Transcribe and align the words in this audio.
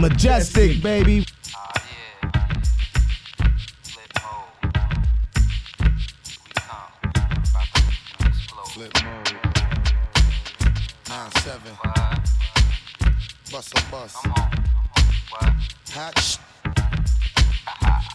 Majestik, 0.00 0.82
baby. 0.82 1.26
Flip 8.72 8.94
mode. 9.04 9.36
Nine 11.06 11.30
seven. 11.42 11.76
Bust 13.52 13.74
a 13.76 13.90
bus. 13.90 14.16
Hot 15.92 16.38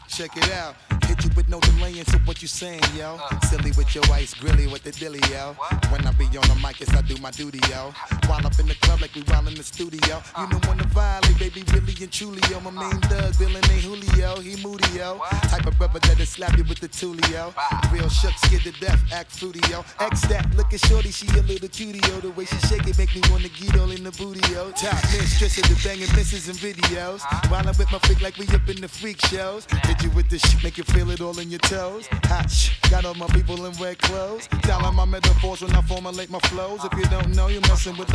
Check 0.07 0.37
it 0.37 0.51
out. 0.53 0.75
Hit 1.05 1.23
you 1.23 1.29
with 1.35 1.49
no 1.49 1.59
delay 1.59 1.99
into 1.99 2.17
what 2.25 2.41
you 2.41 2.47
saying, 2.47 2.81
yo. 2.97 3.19
Silly 3.43 3.73
with 3.77 3.93
your 3.93 4.03
ice, 4.11 4.33
grilly 4.33 4.65
with 4.65 4.81
the 4.81 4.91
dilly, 4.91 5.19
yo. 5.29 5.55
When 5.89 6.07
I 6.07 6.11
be 6.13 6.25
on 6.25 6.47
the 6.47 6.57
mic, 6.63 6.79
yes, 6.79 6.89
I 6.95 7.01
do 7.01 7.15
my 7.21 7.29
duty, 7.29 7.59
yo. 7.69 7.93
While 8.27 8.45
up 8.45 8.57
in 8.59 8.67
the 8.67 8.75
club 8.75 9.01
like 9.01 9.13
we 9.13 9.21
while 9.23 9.47
in 9.47 9.55
the 9.55 9.63
studio. 9.63 10.21
You 10.39 10.47
know 10.49 10.59
when 10.67 10.77
the 10.77 10.87
violate, 10.87 11.37
baby, 11.37 11.63
really 11.73 11.93
and 12.01 12.11
truly, 12.11 12.41
yo. 12.49 12.59
My 12.59 12.71
main 12.71 12.99
thug, 13.01 13.33
villain 13.35 13.63
ain't 13.69 13.83
Julio, 13.83 14.39
he 14.41 14.55
moody, 14.63 14.89
yo. 14.97 15.19
Type 15.53 15.67
of 15.67 15.77
brother 15.77 15.99
that'll 15.99 16.25
slap 16.25 16.57
you 16.57 16.63
with 16.63 16.79
the 16.79 16.87
tulio. 16.87 17.53
Real 17.91 18.09
shook, 18.09 18.33
scared 18.45 18.63
to 18.63 18.71
death, 18.81 18.99
act 19.13 19.31
fruity, 19.31 19.61
yo. 19.69 19.85
X 19.99 20.21
that, 20.27 20.45
at 20.57 20.79
shorty, 20.79 21.11
she 21.11 21.27
a 21.37 21.41
little 21.43 21.69
cutie, 21.69 22.01
yo. 22.09 22.19
The 22.19 22.31
way 22.31 22.45
she 22.45 22.57
shake 22.67 22.87
it 22.87 22.97
make 22.97 23.13
me 23.13 23.21
wanna 23.29 23.49
get 23.49 23.79
all 23.79 23.91
in 23.91 24.03
the 24.03 24.11
booty, 24.11 24.41
yo. 24.51 24.71
Top 24.71 24.95
mistress 25.13 25.57
of 25.59 25.69
the 25.69 25.77
banging 25.83 26.11
misses 26.15 26.49
and 26.49 26.57
videos. 26.57 27.21
While 27.51 27.67
I'm 27.67 27.77
with 27.77 27.91
my 27.91 27.99
freak 27.99 28.21
like 28.21 28.37
we 28.37 28.47
up 28.55 28.67
in 28.67 28.81
the 28.81 28.87
freak 28.87 29.21
shows. 29.27 29.67
Hit 29.85 30.01
you 30.01 30.09
with 30.11 30.29
the 30.29 30.39
shit, 30.39 30.63
make 30.63 30.77
you 30.77 30.83
feel 30.83 31.11
it 31.11 31.21
all 31.21 31.37
in 31.39 31.51
your 31.51 31.59
toes. 31.59 32.07
Hot 32.25 32.51
got 32.89 33.05
all 33.05 33.13
my 33.13 33.27
people 33.27 33.65
in 33.65 33.73
red 33.73 33.97
clothes. 33.99 34.47
Telling 34.63 34.95
my 34.95 35.05
metaphors 35.05 35.61
when 35.61 35.75
I 35.75 35.81
formulate 35.81 36.29
my 36.29 36.39
flows. 36.49 36.83
If 36.83 36.93
you 36.97 37.05
don't 37.05 37.35
know, 37.35 37.47
you're 37.47 37.61
messing 37.61 37.97
with 37.97 38.14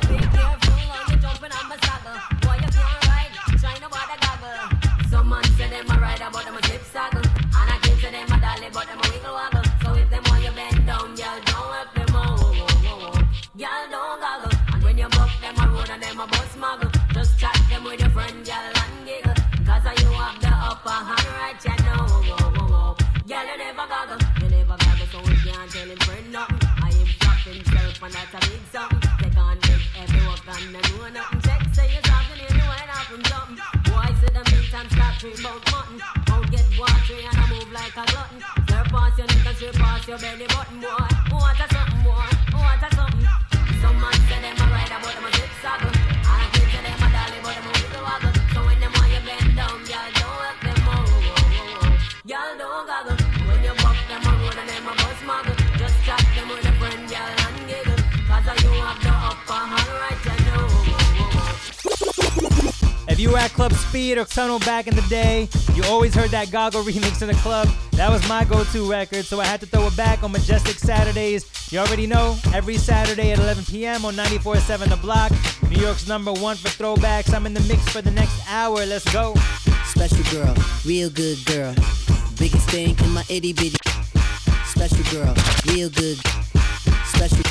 Dream 35.21 35.33
about 35.39 35.71
mutton 35.71 36.01
Out 36.33 36.51
get 36.51 36.65
watery 36.79 37.23
and 37.23 37.37
I 37.37 37.49
move 37.53 37.71
like 37.71 37.95
a 37.95 38.05
glutton. 38.11 38.41
Stir 38.65 38.83
past 38.89 39.17
your 39.19 39.27
neck 39.27 39.61
and 39.61 39.75
past 39.75 40.07
your 40.07 40.17
belly 40.17 40.47
button 40.47 40.79
Boy, 40.81 41.20
Speed 63.91 64.17
or 64.17 64.23
Tunnel 64.23 64.59
back 64.59 64.87
in 64.87 64.95
the 64.95 65.01
day, 65.09 65.49
you 65.75 65.83
always 65.83 66.15
heard 66.15 66.29
that 66.29 66.49
Goggle 66.49 66.81
remix 66.83 67.21
in 67.21 67.27
the 67.27 67.33
club. 67.33 67.67
That 67.91 68.09
was 68.09 68.25
my 68.29 68.45
go-to 68.45 68.89
record, 68.89 69.25
so 69.25 69.41
I 69.41 69.45
had 69.45 69.59
to 69.59 69.65
throw 69.65 69.85
it 69.87 69.97
back 69.97 70.23
on 70.23 70.31
Majestik 70.31 70.79
Saturdays. 70.79 71.45
You 71.73 71.79
already 71.79 72.07
know, 72.07 72.37
every 72.53 72.77
Saturday 72.77 73.33
at 73.33 73.39
11 73.39 73.65
p.m. 73.65 74.05
on 74.05 74.13
94.7 74.13 74.87
The 74.87 74.95
Block, 74.95 75.33
New 75.69 75.75
York's 75.75 76.07
number 76.07 76.31
one 76.31 76.55
for 76.55 76.69
throwbacks. 76.69 77.33
I'm 77.33 77.45
in 77.45 77.53
the 77.53 77.59
mix 77.67 77.85
for 77.89 78.01
the 78.01 78.11
next 78.11 78.41
hour. 78.49 78.77
Let's 78.85 79.03
go. 79.11 79.35
Special 79.83 80.23
girl, 80.31 80.55
real 80.85 81.09
good 81.09 81.43
girl. 81.43 81.75
Biggest 82.39 82.69
thing 82.69 82.97
in 82.97 83.09
my 83.09 83.25
itty 83.27 83.51
bitty. 83.51 83.75
Special 84.67 85.03
girl, 85.11 85.35
real 85.67 85.89
good. 85.89 86.17
Special. 87.07 87.43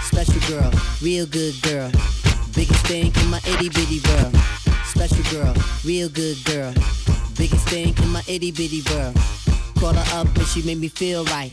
Special 0.00 0.48
girl, 0.48 0.72
real 1.02 1.26
good 1.26 1.60
girl. 1.60 2.17
Biggest 2.54 2.86
thing 2.86 3.12
in 3.14 3.30
my 3.30 3.40
itty 3.46 3.68
bitty 3.68 4.00
world. 4.08 4.34
Special 4.84 5.22
girl, 5.30 5.54
real 5.84 6.08
good 6.08 6.36
girl. 6.44 6.72
Biggest 7.36 7.68
thing 7.68 7.94
in 8.02 8.08
my 8.08 8.22
itty 8.26 8.50
bitty 8.50 8.82
world. 8.90 9.16
Call 9.78 9.92
her 9.92 10.18
up 10.18 10.26
and 10.36 10.46
she 10.46 10.62
made 10.62 10.78
me 10.78 10.88
feel 10.88 11.24
right. 11.26 11.52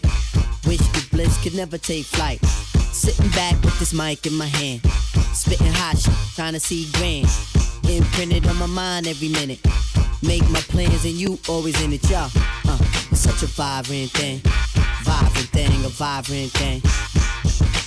Wish 0.66 0.79
the 0.79 1.07
bliss 1.11 1.41
could 1.44 1.53
never 1.53 1.78
take 1.78 2.05
flight. 2.05 2.44
Sitting 2.91 3.29
back 3.31 3.53
with 3.63 3.78
this 3.79 3.94
mic 3.94 4.25
in 4.25 4.34
my 4.34 4.47
hand. 4.47 4.81
Spitting 5.34 5.73
hot 5.73 5.97
shit, 5.97 6.13
trying 6.35 6.53
to 6.53 6.59
see 6.59 6.89
grand. 6.94 7.28
Imprinted 7.89 8.47
on 8.47 8.57
my 8.57 8.66
mind 8.66 9.07
every 9.07 9.29
minute. 9.29 9.59
Make 10.23 10.50
my 10.50 10.61
plans 10.61 11.05
and 11.05 11.13
you 11.13 11.38
always 11.47 11.79
in 11.84 11.94
it, 11.94 12.09
y'all. 12.09 12.31
Uh, 12.67 12.78
such 13.13 13.44
a 13.44 13.47
vibrant 13.47 14.11
thing. 14.11 14.39
Vibrant 15.03 15.50
thing, 15.50 15.85
a 15.85 15.89
vibrant 15.89 16.51
thing. 16.51 16.81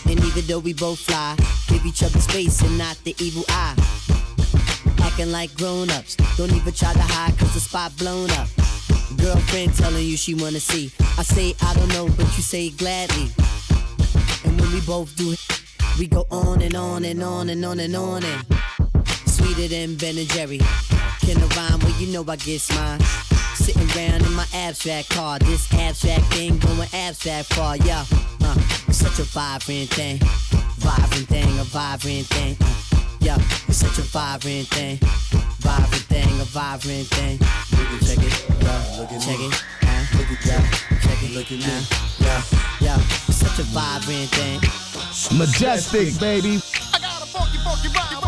And 0.09 0.25
even 0.25 0.47
though 0.47 0.59
we 0.59 0.73
both 0.73 1.01
fly, 1.01 1.37
give 1.69 1.85
each 1.85 2.03
other 2.03 2.19
space 2.19 2.63
and 2.63 2.79
not 2.79 2.97
the 3.05 3.15
evil 3.19 3.45
eye. 3.49 3.75
Acting 5.03 5.31
like 5.31 5.55
grown 5.55 5.91
ups, 5.91 6.17
don't 6.37 6.53
even 6.53 6.73
try 6.73 6.93
to 6.95 7.03
hide 7.03 7.37
cause 7.39 7.53
the 7.53 7.61
spot 7.61 7.97
blown 7.99 8.31
up. 8.31 8.49
Girlfriend 9.17 9.75
telling 9.75 10.05
you 10.05 10.17
she 10.17 10.35
wanna 10.35 10.61
see. 10.61 10.91
I 11.19 11.23
say 11.23 11.55
I 11.61 11.75
don't 11.75 11.89
know, 11.89 12.07
but 12.17 12.27
you 12.37 12.43
say 12.43 12.71
gladly. 12.71 13.29
And 14.45 14.59
when 14.59 14.73
we 14.73 14.81
both 14.81 15.15
do 15.17 15.33
it, 15.33 15.41
we 15.99 16.07
go 16.07 16.27
on 16.31 16.63
and 16.63 16.75
on 16.75 17.05
and 17.05 17.23
on 17.23 17.51
and 17.51 17.65
on 17.65 17.79
and 17.79 17.95
on 17.95 18.25
and 18.25 18.47
sweeter 19.27 19.69
than 19.69 19.97
Ben 19.97 20.17
and 20.17 20.29
Jerry. 20.29 20.59
Can 21.21 21.37
I 21.37 21.47
rhyme? 21.57 21.81
Well, 21.81 22.01
you 22.01 22.13
know 22.13 22.25
I 22.27 22.37
get 22.37 22.67
mine. 22.75 23.38
Sitting 23.69 23.91
around 24.01 24.25
in 24.25 24.33
my 24.33 24.47
abstract 24.55 25.11
car, 25.11 25.39
this 25.41 25.71
abstract 25.75 26.25
thing 26.33 26.57
going 26.57 26.89
abstract 26.95 27.53
far, 27.53 27.77
yeah. 27.77 28.03
Uh, 28.41 28.55
it's 28.89 28.97
such 28.97 29.19
a 29.19 29.25
vibrant 29.25 29.91
thing, 29.91 30.17
vibrant 30.81 31.29
thing, 31.29 31.59
a 31.59 31.65
vibrant 31.65 32.25
thing. 32.29 32.57
Uh, 32.63 33.03
yeah, 33.21 33.37
it's 33.69 33.77
such 33.77 33.99
a 33.99 34.09
vibrant 34.09 34.69
thing, 34.69 34.97
vibrant 35.61 36.03
thing, 36.09 36.41
a 36.41 36.45
vibrant 36.45 37.09
thing. 37.09 37.39
Check 38.09 38.25
it, 38.25 38.33
yeah, 38.63 39.19
check 39.21 39.39
it, 39.39 39.53
uh, 39.83 40.17
look 40.17 40.33
at 40.33 40.47
yeah, 40.47 40.65
check 41.05 41.23
it, 41.25 41.33
look 41.37 41.53
at 41.53 41.61
me, 41.61 41.77
yeah, 42.25 42.43
yeah, 42.81 42.97
it's 43.29 43.37
such 43.37 43.59
a 43.59 43.65
vibrant 43.65 44.31
thing. 44.31 44.61
Majestik, 45.37 46.19
baby. 46.19 46.63
I 46.95 46.99
got 47.01 47.21
a 47.21 47.27
funky, 47.27 47.59
funky 47.59 47.89
rhyme 47.89 48.17
funky 48.17 48.28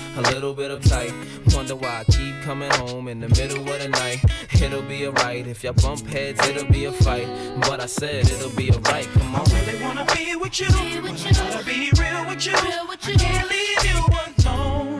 a 0.17 0.21
little 0.33 0.53
bit 0.53 0.71
uptight. 0.71 1.13
Wonder 1.55 1.75
why 1.75 1.99
I 2.01 2.03
keep 2.11 2.41
coming 2.43 2.71
home 2.71 3.07
in 3.07 3.19
the 3.19 3.29
middle 3.29 3.59
of 3.59 3.79
the 3.81 3.87
night. 3.87 4.19
It'll 4.61 4.81
be 4.81 5.07
alright 5.07 5.47
if 5.47 5.63
y'all 5.63 5.73
bump 5.73 6.07
heads, 6.07 6.45
it'll 6.47 6.71
be 6.71 6.85
a 6.85 6.91
fight. 6.91 7.27
But 7.61 7.79
I 7.79 7.85
said 7.85 8.25
it'll 8.25 8.49
be 8.51 8.71
alright. 8.71 9.07
Come 9.13 9.35
on. 9.35 9.47
I 9.47 9.65
really 9.65 9.83
wanna 9.83 10.05
be 10.15 10.35
with 10.35 10.59
you. 10.59 10.67
But 11.01 11.25
I 11.25 11.31
gotta 11.31 11.65
be 11.65 11.91
real 11.99 12.27
with 12.27 12.45
you. 12.45 12.53
I 12.55 12.97
can't 12.97 13.49
leave 13.49 13.83
you 13.85 14.05
alone. 14.45 14.90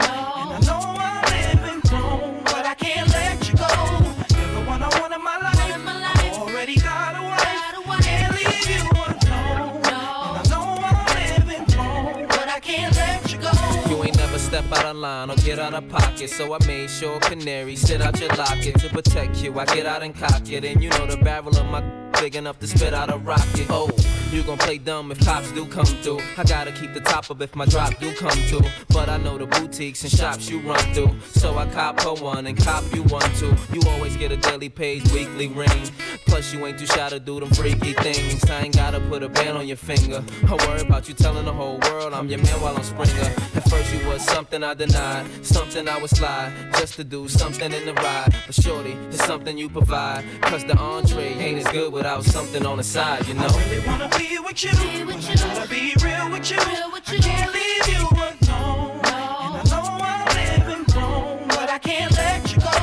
Line 15.01 15.31
or 15.31 15.35
get 15.37 15.59
out 15.59 15.73
of 15.73 15.89
pocket. 15.89 16.29
So 16.29 16.53
I 16.53 16.65
made 16.67 16.89
sure 16.89 17.19
canary 17.19 17.75
sit 17.75 18.01
out 18.01 18.19
your 18.19 18.29
locket 18.29 18.79
to 18.79 18.89
protect 18.89 19.43
you. 19.43 19.59
I 19.59 19.65
get 19.65 19.85
out 19.85 20.03
and 20.03 20.15
cock 20.15 20.49
it, 20.49 20.63
and 20.63 20.81
you 20.81 20.89
know 20.91 21.07
the 21.07 21.17
barrel 21.17 21.57
of 21.57 21.65
my 21.65 21.81
big 22.21 22.35
enough 22.35 22.59
to 22.59 22.67
spit 22.67 22.93
out 22.93 23.11
a 23.11 23.17
rocket. 23.17 23.65
Oh, 23.69 23.89
you 24.31 24.43
gon' 24.43 24.59
play 24.59 24.77
dumb 24.77 25.11
if 25.11 25.19
cops 25.25 25.51
do 25.53 25.65
come 25.65 25.85
through. 25.85 26.19
I 26.37 26.43
gotta 26.43 26.71
keep 26.71 26.93
the 26.93 26.99
top 26.99 27.31
up 27.31 27.41
if 27.41 27.55
my 27.55 27.65
drop 27.65 27.97
do 27.99 28.13
come 28.13 28.37
through. 28.47 28.67
But 28.89 29.09
I 29.09 29.17
know 29.17 29.39
the 29.39 29.47
boutiques 29.47 30.03
and 30.03 30.11
shops 30.11 30.47
you 30.47 30.59
run 30.59 30.79
through. 30.93 31.15
So 31.31 31.57
I 31.57 31.65
cop 31.71 31.99
her 32.01 32.13
one 32.13 32.45
and 32.45 32.55
cop 32.55 32.83
you 32.93 33.01
one 33.03 33.29
too. 33.33 33.55
You 33.73 33.81
always 33.89 34.15
get 34.17 34.31
a 34.31 34.37
daily 34.37 34.69
page, 34.69 35.03
weekly 35.11 35.47
ring. 35.47 35.83
Plus 36.27 36.53
you 36.53 36.63
ain't 36.65 36.77
too 36.77 36.85
shy 36.85 37.09
to 37.09 37.19
do 37.19 37.39
them 37.39 37.49
freaky 37.49 37.93
things. 37.93 38.45
I 38.45 38.61
ain't 38.61 38.75
gotta 38.75 38.99
put 38.99 39.23
a 39.23 39.29
band 39.29 39.57
on 39.57 39.67
your 39.67 39.77
finger. 39.77 40.23
I 40.47 40.55
worry 40.67 40.81
about 40.81 41.07
you 41.07 41.15
telling 41.15 41.45
the 41.45 41.53
whole 41.53 41.79
world 41.79 42.13
I'm 42.13 42.29
your 42.29 42.39
man 42.39 42.61
while 42.61 42.75
I'm 42.75 42.83
Springer. 42.83 43.50
At 43.71 43.77
first 43.77 43.93
you 43.93 44.09
was 44.09 44.21
something 44.25 44.63
I 44.65 44.73
denied, 44.73 45.45
something 45.45 45.87
I 45.87 45.97
would 45.97 46.09
slide 46.09 46.51
just 46.73 46.95
to 46.95 47.05
do 47.05 47.29
something 47.29 47.71
in 47.71 47.85
the 47.85 47.93
ride. 47.93 48.35
But 48.45 48.53
shorty, 48.53 48.97
it's 49.07 49.23
something 49.23 49.57
you 49.57 49.69
provide. 49.69 50.25
Cause 50.41 50.65
the 50.65 50.75
entree 50.77 51.35
ain't 51.39 51.65
as 51.65 51.71
good 51.71 51.93
without 51.93 52.25
something 52.25 52.65
on 52.65 52.79
the 52.79 52.83
side, 52.83 53.25
you 53.27 53.33
know. 53.33 53.47
I 53.47 53.63
really 53.63 53.87
wanna 53.87 54.09
be 54.17 54.39
with 54.39 54.61
you. 54.65 54.71
But 55.05 55.23
I 55.29 55.35
gotta 55.35 55.69
be 55.69 55.93
real 56.03 56.29
with 56.31 56.51
you. 56.51 56.57
I 56.59 57.17
can't 57.21 57.53
leave 57.53 57.87
you 57.87 58.07
alone. 58.11 58.99
And 59.39 59.55
I 59.55 59.63
know 59.71 59.85
I'm 60.03 60.25
living 60.35 60.85
wrong, 60.93 61.45
but 61.47 61.69
I 61.69 61.79
can't 61.79 62.11
let 62.17 62.51
you 62.51 62.59
go. 62.59 62.75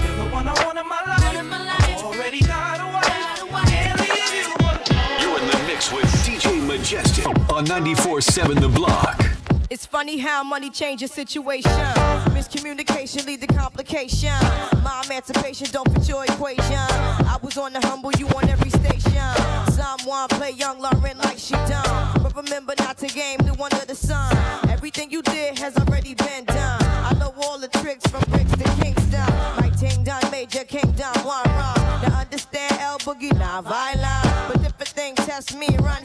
You're 0.00 0.16
the 0.16 0.30
one 0.32 0.48
I 0.48 0.54
want 0.64 0.78
in 0.78 0.86
my 0.86 1.02
life. 1.12 1.20
I 1.20 2.02
already 2.02 2.40
got 2.40 2.80
a 2.80 2.86
wife. 2.90 3.68
Can't 3.68 4.00
leave 4.00 4.32
you 4.32 4.48
alone. 4.60 5.20
You're 5.20 5.38
in 5.40 5.46
the 5.50 5.58
mix 5.68 5.92
with 5.92 6.08
DJ 6.24 6.58
Majestik 6.66 7.26
on 7.52 7.66
94.7 7.66 8.60
The 8.62 8.68
Block. 8.68 9.41
It's 9.72 9.86
funny 9.86 10.18
how 10.18 10.44
money 10.44 10.68
changes 10.68 11.12
situation. 11.12 11.72
Miscommunication 12.36 13.26
lead 13.26 13.40
to 13.40 13.46
complication. 13.46 14.28
My 14.84 15.02
emancipation 15.06 15.66
don't 15.70 15.90
fit 15.94 16.06
your 16.10 16.24
equation. 16.24 16.76
I 17.32 17.38
was 17.42 17.56
on 17.56 17.72
the 17.72 17.80
humble, 17.80 18.12
you 18.18 18.28
on 18.36 18.50
every 18.50 18.68
station. 18.68 19.24
Someone 19.72 20.28
play 20.28 20.50
young 20.50 20.78
Lauryn 20.78 21.16
like 21.24 21.38
she 21.38 21.54
done. 21.54 22.22
But 22.22 22.36
remember 22.36 22.74
not 22.80 22.98
to 22.98 23.06
game 23.06 23.38
new 23.44 23.54
under 23.54 23.86
the 23.86 23.94
sun. 23.94 24.36
Everything 24.68 25.10
you 25.10 25.22
did 25.22 25.58
has 25.58 25.74
already 25.78 26.12
been 26.16 26.44
done. 26.44 26.82
I 26.82 27.16
know 27.18 27.32
all 27.42 27.58
the 27.58 27.68
tricks 27.68 28.06
from 28.08 28.24
bricks 28.28 28.52
to 28.52 28.64
Kingston. 28.82 29.26
My 29.56 29.72
ting 29.80 30.04
done, 30.04 30.30
major 30.30 30.64
kingdom, 30.64 31.14
one 31.24 31.48
wrong. 31.56 31.80
Now 32.02 32.20
understand 32.20 32.76
El 32.78 32.98
Boogie, 32.98 33.32
not 33.38 33.64
violent. 33.64 34.52
But 34.52 34.66
if 34.66 34.78
a 34.78 34.84
thing 34.84 35.14
test 35.14 35.56
me, 35.56 35.68
run 35.78 36.04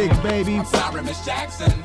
Majestik, 0.00 0.22
baby. 0.22 0.64
Sorry, 0.64 1.02
Miss 1.02 1.24
Jackson. 1.24 1.79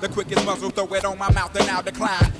The 0.00 0.08
quickest 0.08 0.46
muzzle, 0.46 0.70
throw 0.70 0.86
it 0.94 1.04
on 1.04 1.18
my 1.18 1.30
mouth 1.30 1.54
and 1.60 1.68
I'll 1.70 1.82
decline. 1.82 2.39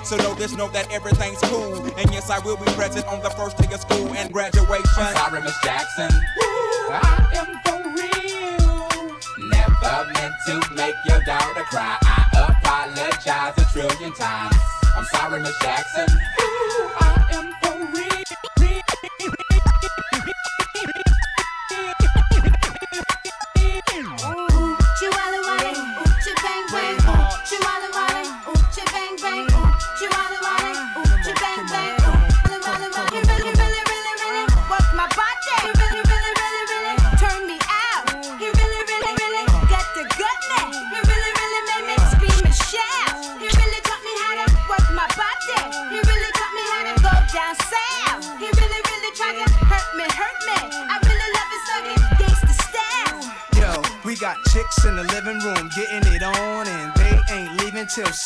So 0.03 0.17
know 0.17 0.33
this, 0.33 0.55
know 0.55 0.67
that 0.69 0.91
everything's 0.91 1.39
cool. 1.41 1.85
And 1.97 2.11
yes, 2.11 2.29
I 2.29 2.39
will 2.39 2.57
be 2.57 2.65
present 2.73 3.05
on 3.07 3.21
the 3.21 3.29
first 3.29 3.57
day 3.57 3.73
of 3.73 3.81
school 3.81 4.13
and 4.13 4.31
graduation. 4.33 4.89
I'm 4.97 5.15
sorry, 5.15 5.41
Miss 5.41 5.57
Jackson. 5.63 6.09
Ooh, 6.11 6.89
I 6.91 7.27
am 7.39 7.49
for 7.63 7.79
real. 7.95 9.49
Never 9.49 10.11
meant 10.13 10.35
to 10.47 10.75
make 10.75 10.95
your 11.05 11.23
daughter 11.23 11.63
cry. 11.63 11.97
I 12.01 12.49
apologize 12.49 13.53
a 13.57 13.65
trillion 13.71 14.13
times. 14.13 14.55
I'm 14.95 15.05
sorry, 15.05 15.39
Miss 15.41 15.57
Jackson. 15.59 16.07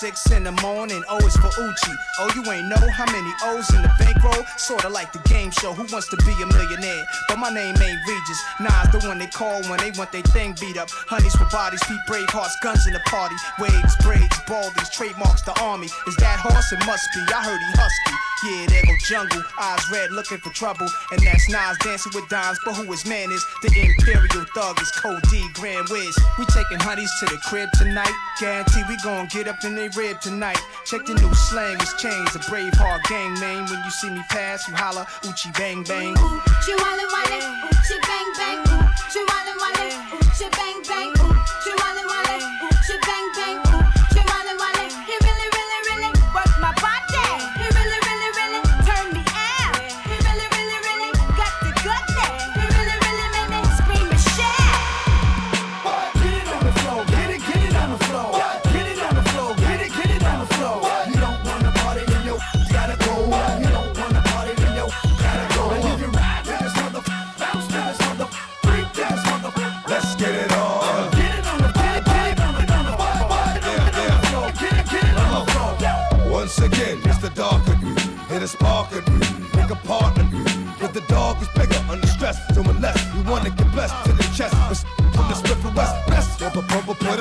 Six 0.05 0.31
in 0.31 0.43
the 0.43 0.51
morning. 0.61 1.03
Oh, 1.09 1.17
o 1.17 1.25
is 1.25 1.35
for 1.37 1.49
Uchi. 1.49 1.93
Oh, 2.19 2.29
you 2.35 2.43
ain't 2.51 2.67
know 2.67 2.85
how 2.93 3.09
many 3.11 3.31
O's 3.49 3.67
in 3.73 3.81
the 3.81 3.89
bankroll? 3.97 4.45
Sorta 4.57 4.87
like 4.89 5.11
the 5.11 5.19
game 5.27 5.49
show, 5.49 5.73
Who 5.73 5.81
Wants 5.91 6.09
to 6.09 6.17
Be 6.17 6.33
a 6.43 6.45
Millionaire? 6.45 7.05
But 7.27 7.39
my 7.39 7.49
name 7.49 7.73
ain't 7.73 7.99
Regis. 8.07 8.39
Nas 8.59 8.85
the 8.93 8.99
one 9.07 9.17
they 9.17 9.27
call 9.27 9.63
when 9.65 9.79
they 9.79 9.89
want 9.97 10.11
their 10.11 10.21
thing 10.33 10.53
beat 10.61 10.77
up. 10.77 10.89
Honeys 11.09 11.35
for 11.35 11.49
bodies, 11.49 11.81
Pete 11.87 12.05
brave 12.05 12.29
hearts, 12.29 12.55
guns 12.61 12.85
in 12.85 12.93
the 12.93 13.01
party. 13.09 13.35
Waves, 13.57 13.95
braids, 14.05 14.37
baldies, 14.45 14.91
trademarks 14.91 15.41
the 15.41 15.57
army. 15.61 15.87
Is 16.07 16.15
that 16.17 16.37
horse? 16.37 16.71
It 16.71 16.85
must 16.85 17.05
be. 17.15 17.21
I 17.33 17.41
heard 17.41 17.57
he 17.57 17.71
husky. 17.73 18.15
Yeah, 18.45 18.67
there 18.67 18.83
go 18.85 18.93
jungle, 19.09 19.41
eyes 19.59 19.81
red, 19.91 20.11
looking 20.11 20.37
for 20.37 20.53
trouble. 20.53 20.87
And 21.11 21.19
that's 21.25 21.49
Nas 21.49 21.77
dancing 21.81 22.11
with 22.13 22.29
dimes, 22.29 22.59
but 22.63 22.75
who 22.75 22.83
his 22.91 23.03
man 23.03 23.31
is? 23.31 23.43
The 23.63 23.73
Imperial 23.73 24.45
Thug 24.53 24.79
is 24.79 24.91
Code 24.91 25.23
D, 25.31 25.43
Grand 25.53 25.89
Wiz. 25.89 26.15
We 26.37 26.45
taking 26.45 26.77
honeys 26.79 27.11
to 27.21 27.25
the 27.25 27.37
crib 27.49 27.69
tonight. 27.73 28.13
Guarantee 28.39 28.83
we 28.87 28.97
gon' 29.01 29.27
get 29.33 29.47
up 29.47 29.63
in 29.63 29.73
they 29.73 29.89
rib 29.97 30.21
tonight. 30.21 30.61
Check 30.85 31.05
the 31.05 31.15
new 31.15 31.33
slang, 31.33 31.77
it's 31.81 31.99
changed. 31.99 32.35
A 32.35 32.39
brave 32.47 32.73
heart 32.75 33.01
gang 33.09 33.33
name. 33.41 33.65
When 33.65 33.81
you 33.83 33.89
see 33.89 34.11
me 34.11 34.21
pass, 34.29 34.67
you 34.67 34.75
holla, 34.75 35.07
Uchi 35.23 35.49
bang 35.57 35.81
bang. 35.81 36.13
Chihuahua 36.13 37.05
Wally, 37.09 37.41
oochie 37.65 37.97
bang 38.05 38.29
bang, 38.37 38.59
ooh, 38.61 38.85
Chihuahua 39.09 39.53
Wally, 39.57 39.89
oochie 40.21 40.51
bang 40.53 40.81
bang, 40.85 41.09
ooh, 41.17 41.33
Chihuahua 41.65 42.03
Wally, 42.05 42.37
oochie 42.61 43.01
bang 43.01 43.27
bang, 43.33 43.64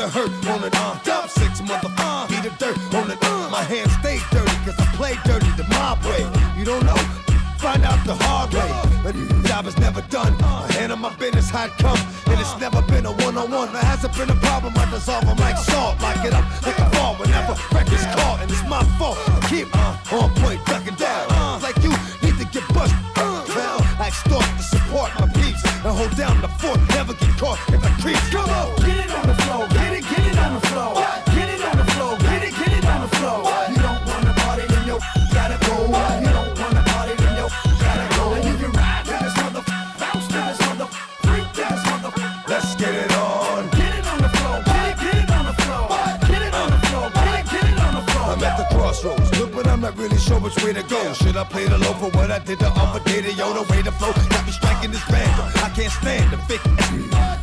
a 0.05 0.09
hurt 0.09 0.47
on 0.49 0.65
it, 0.65 0.75
uh. 0.77 0.99
Dump 1.03 1.31
six 1.31 1.63
mother, 1.63 1.89
uh. 1.99 2.29
Beat 2.29 2.43
the 2.43 2.53
dirt 2.59 2.77
on 2.95 3.11
it, 3.11 3.19
uh. 3.23 3.49
My 3.51 3.63
hands 3.63 3.93
stay 4.01 4.19
dirty, 4.31 4.57
cause 4.65 4.79
I 4.79 4.87
play 4.97 5.15
dirty 5.25 5.51
the 5.57 5.65
mob 5.69 6.05
way. 6.05 6.23
You 6.59 6.65
don't 6.65 6.85
know? 6.85 6.97
Find 7.59 7.83
out 7.85 8.05
the 8.05 8.15
hard 8.15 8.53
way. 8.53 8.69
But 9.03 9.15
the 9.15 9.49
job 9.49 9.67
is 9.67 9.79
never 9.79 10.03
done. 10.03 10.35
I 10.43 10.71
handle 10.73 10.99
my 10.99 11.15
business 11.17 11.49
how 11.49 11.69
come. 11.79 11.99
And 12.27 12.39
it's 12.39 12.59
never 12.61 12.83
been 12.83 13.07
a 13.07 13.13
one-on-one. 13.13 13.73
There 13.73 13.83
hasn't 13.83 14.15
been 14.17 14.29
a 14.29 14.37
problem. 14.37 14.75
I 14.77 14.85
dissolve 14.91 15.25
them 15.25 15.39
like 15.39 15.57
not 49.85 49.99
really 49.99 50.17
sure 50.17 50.41
which 50.41 50.57
way 50.65 50.73
to 50.73 50.83
go. 50.85 51.13
Should 51.13 51.37
I 51.37 51.45
play 51.45 51.69
the 51.69 51.77
low 51.77 51.93
for 52.01 52.09
what 52.17 52.31
I 52.31 52.39
did 52.39 52.59
the 52.59 52.73
other 52.73 53.05
day? 53.05 53.21
To 53.21 53.33
yo, 53.35 53.53
the 53.53 53.69
way 53.71 53.83
to 53.83 53.93
flow 53.93 54.13
got 54.33 54.47
me 54.47 54.53
striking 54.53 54.91
this 54.91 55.05
random. 55.13 55.45
I 55.61 55.69
can't 55.77 55.93
stand 55.93 56.33
the 56.33 56.39
fake. 56.49 56.65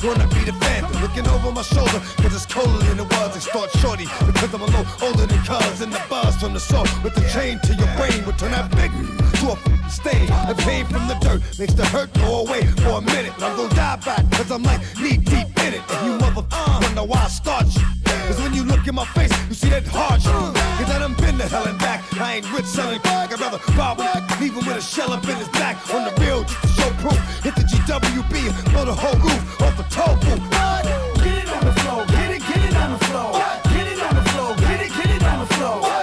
Gonna 0.02 0.26
be 0.34 0.42
the 0.50 0.58
phantom, 0.58 0.90
looking 1.06 1.28
over 1.30 1.52
my 1.52 1.62
shoulder, 1.62 2.02
cause 2.18 2.34
it's 2.34 2.48
colder 2.48 2.82
than 2.90 2.98
it 2.98 3.10
was. 3.14 3.36
They 3.36 3.42
start 3.46 3.70
shorty 3.78 4.08
because 4.26 4.52
I'm 4.56 4.62
a 4.62 4.66
little 4.66 4.90
older 5.06 5.28
than 5.28 5.38
cuz. 5.46 5.82
And 5.82 5.94
the 5.94 6.02
buzz 6.10 6.36
from 6.42 6.54
the 6.54 6.60
soul 6.60 6.88
with 7.04 7.14
the 7.14 7.22
chain 7.30 7.60
to 7.62 7.76
your 7.78 7.92
brain 7.94 8.26
will 8.26 8.34
turn 8.42 8.58
that 8.58 8.74
big 8.74 8.90
to 9.38 9.54
a 9.54 9.56
stain. 9.88 10.26
The 10.50 10.58
pain 10.66 10.86
from 10.86 11.06
the 11.08 11.18
dirt 11.22 11.46
makes 11.60 11.76
the 11.76 11.86
hurt 11.94 12.12
go 12.26 12.42
away 12.42 12.66
for 12.82 12.98
a 12.98 13.02
minute. 13.02 13.34
But 13.38 13.52
I'm 13.52 13.56
gonna 13.56 13.76
die 13.76 14.02
back, 14.02 14.26
cause 14.32 14.50
I'm 14.50 14.64
like 14.64 14.82
knee 14.98 15.18
deep 15.18 15.46
in 15.62 15.78
it. 15.78 15.84
And 15.94 16.00
you 16.08 16.18
mother 16.18 16.42
uh, 16.50 16.80
wonder 16.82 17.04
why 17.04 17.22
I 17.22 17.28
start 17.28 17.68
you. 17.76 17.91
Cause 18.32 18.44
when 18.44 18.54
you 18.54 18.64
look 18.64 18.88
in 18.88 18.96
my 18.96 19.04
face, 19.08 19.34
you 19.50 19.56
see 19.56 19.68
that 19.72 19.86
hard 19.86 20.22
shit. 20.22 20.32
Cause 20.32 20.90
I 20.90 21.00
done 21.00 21.16
been 21.16 21.38
to 21.38 21.48
hell 21.50 21.68
and 21.68 21.78
back. 21.80 22.00
I 22.14 22.36
ain't 22.36 22.50
rich 22.54 22.64
selling 22.64 23.02
crack. 23.02 23.34
I'd 23.34 23.42
rather 23.42 23.58
a 23.58 23.60
nigga, 23.60 24.40
leave 24.40 24.54
him 24.54 24.66
with 24.66 24.78
a 24.78 24.82
shell 24.82 25.12
up 25.12 25.28
in 25.28 25.36
his 25.36 25.50
back. 25.50 25.76
On 25.94 26.06
the 26.06 26.16
real, 26.22 26.46
just 26.46 26.62
to 26.62 26.68
show 26.70 26.90
proof. 27.04 27.20
Hit 27.44 27.56
the 27.56 27.64
GWB 27.68 28.72
blow 28.72 28.86
the 28.86 28.96
whole 28.96 29.20
roof 29.20 29.62
off 29.62 29.76
the 29.76 29.84
booth. 30.24 30.48
Get 31.20 31.44
it 31.44 31.50
on 31.52 31.66
the 31.66 31.76
floor, 31.82 32.06
get 32.06 32.32
it, 32.32 32.42
get 32.48 32.64
it 32.72 32.76
on 32.78 32.92
the 32.96 33.04
floor. 33.04 33.32
Get 33.76 33.88
it 33.92 34.00
on 34.00 34.16
the 34.16 34.24
floor, 34.32 34.56
get 34.56 34.80
it, 34.80 34.92
get 34.96 35.10
it 35.12 35.24
on 35.24 35.40
the 35.40 35.54
floor. 35.56 36.01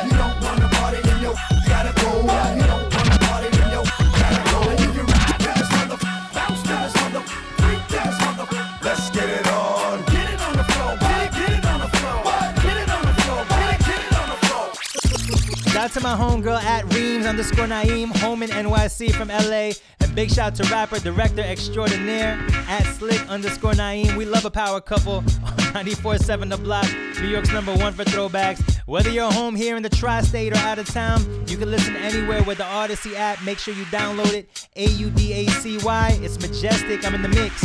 To 15.98 16.04
my 16.04 16.14
homegirl 16.14 16.62
at 16.62 16.84
Reams 16.94 17.26
underscore 17.26 17.66
Naeem, 17.66 18.16
home 18.18 18.44
in 18.44 18.50
NYC 18.50 19.12
from 19.12 19.28
LA. 19.30 19.72
And 19.98 20.14
big 20.14 20.30
shout 20.30 20.54
to 20.54 20.62
rapper, 20.70 21.00
director 21.00 21.40
extraordinaire 21.40 22.38
at 22.68 22.84
Slick 22.94 23.20
underscore 23.28 23.72
Naeem. 23.72 24.16
We 24.16 24.24
love 24.24 24.44
a 24.44 24.50
power 24.50 24.80
couple 24.80 25.14
on 25.16 25.24
94.7 25.24 26.50
The 26.50 26.56
Block, 26.56 26.86
New 27.20 27.26
York's 27.26 27.50
number 27.50 27.74
one 27.74 27.94
for 27.94 28.04
throwbacks. 28.04 28.80
Whether 28.86 29.10
you're 29.10 29.32
home 29.32 29.56
here 29.56 29.76
in 29.76 29.82
the 29.82 29.88
tri 29.88 30.20
state 30.20 30.52
or 30.52 30.58
out 30.58 30.78
of 30.78 30.86
town, 30.86 31.20
you 31.48 31.56
can 31.56 31.68
listen 31.68 31.96
anywhere 31.96 32.44
with 32.44 32.58
the 32.58 32.64
Audacy 32.64 33.16
app. 33.16 33.42
Make 33.42 33.58
sure 33.58 33.74
you 33.74 33.84
download 33.86 34.34
it. 34.34 34.68
A 34.76 34.86
U 34.86 35.10
D 35.10 35.32
A 35.32 35.50
C 35.50 35.78
Y. 35.78 36.18
It's 36.22 36.38
Majestik. 36.38 37.04
I'm 37.04 37.16
in 37.16 37.22
the 37.22 37.28
mix. 37.28 37.60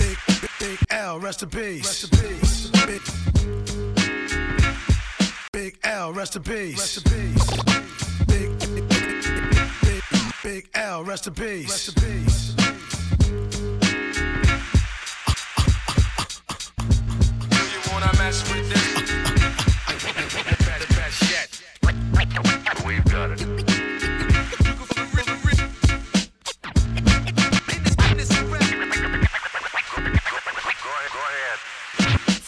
Big 0.59 0.79
L, 0.89 1.19
rest 1.19 1.43
in 1.43 1.49
peace. 1.49 1.85
Rest 1.85 2.13
in 2.23 2.39
peace. 2.39 2.71
Big, 2.87 3.01
big 5.51 5.79
L, 5.83 6.11
rest 6.11 6.35
in 6.35 6.41
peace. 6.41 6.79
Rest 6.79 6.97
in 7.05 7.33
peace. 7.35 8.02
Big, 10.43 10.67
L, 10.73 11.05
rest 11.05 11.25
in 11.25 11.33
peace. 11.33 11.69
Rest 11.69 11.88
in 11.88 12.03
peace. 12.03 12.53
You 17.72 17.91
wanna 17.94 18.11
mess 18.18 18.44
with 18.51 18.70
this? 18.70 18.94
the 20.79 20.94
best 20.96 21.31
yet. 21.31 22.83
We've 22.85 23.05
got 23.05 23.31
it. 23.31 23.62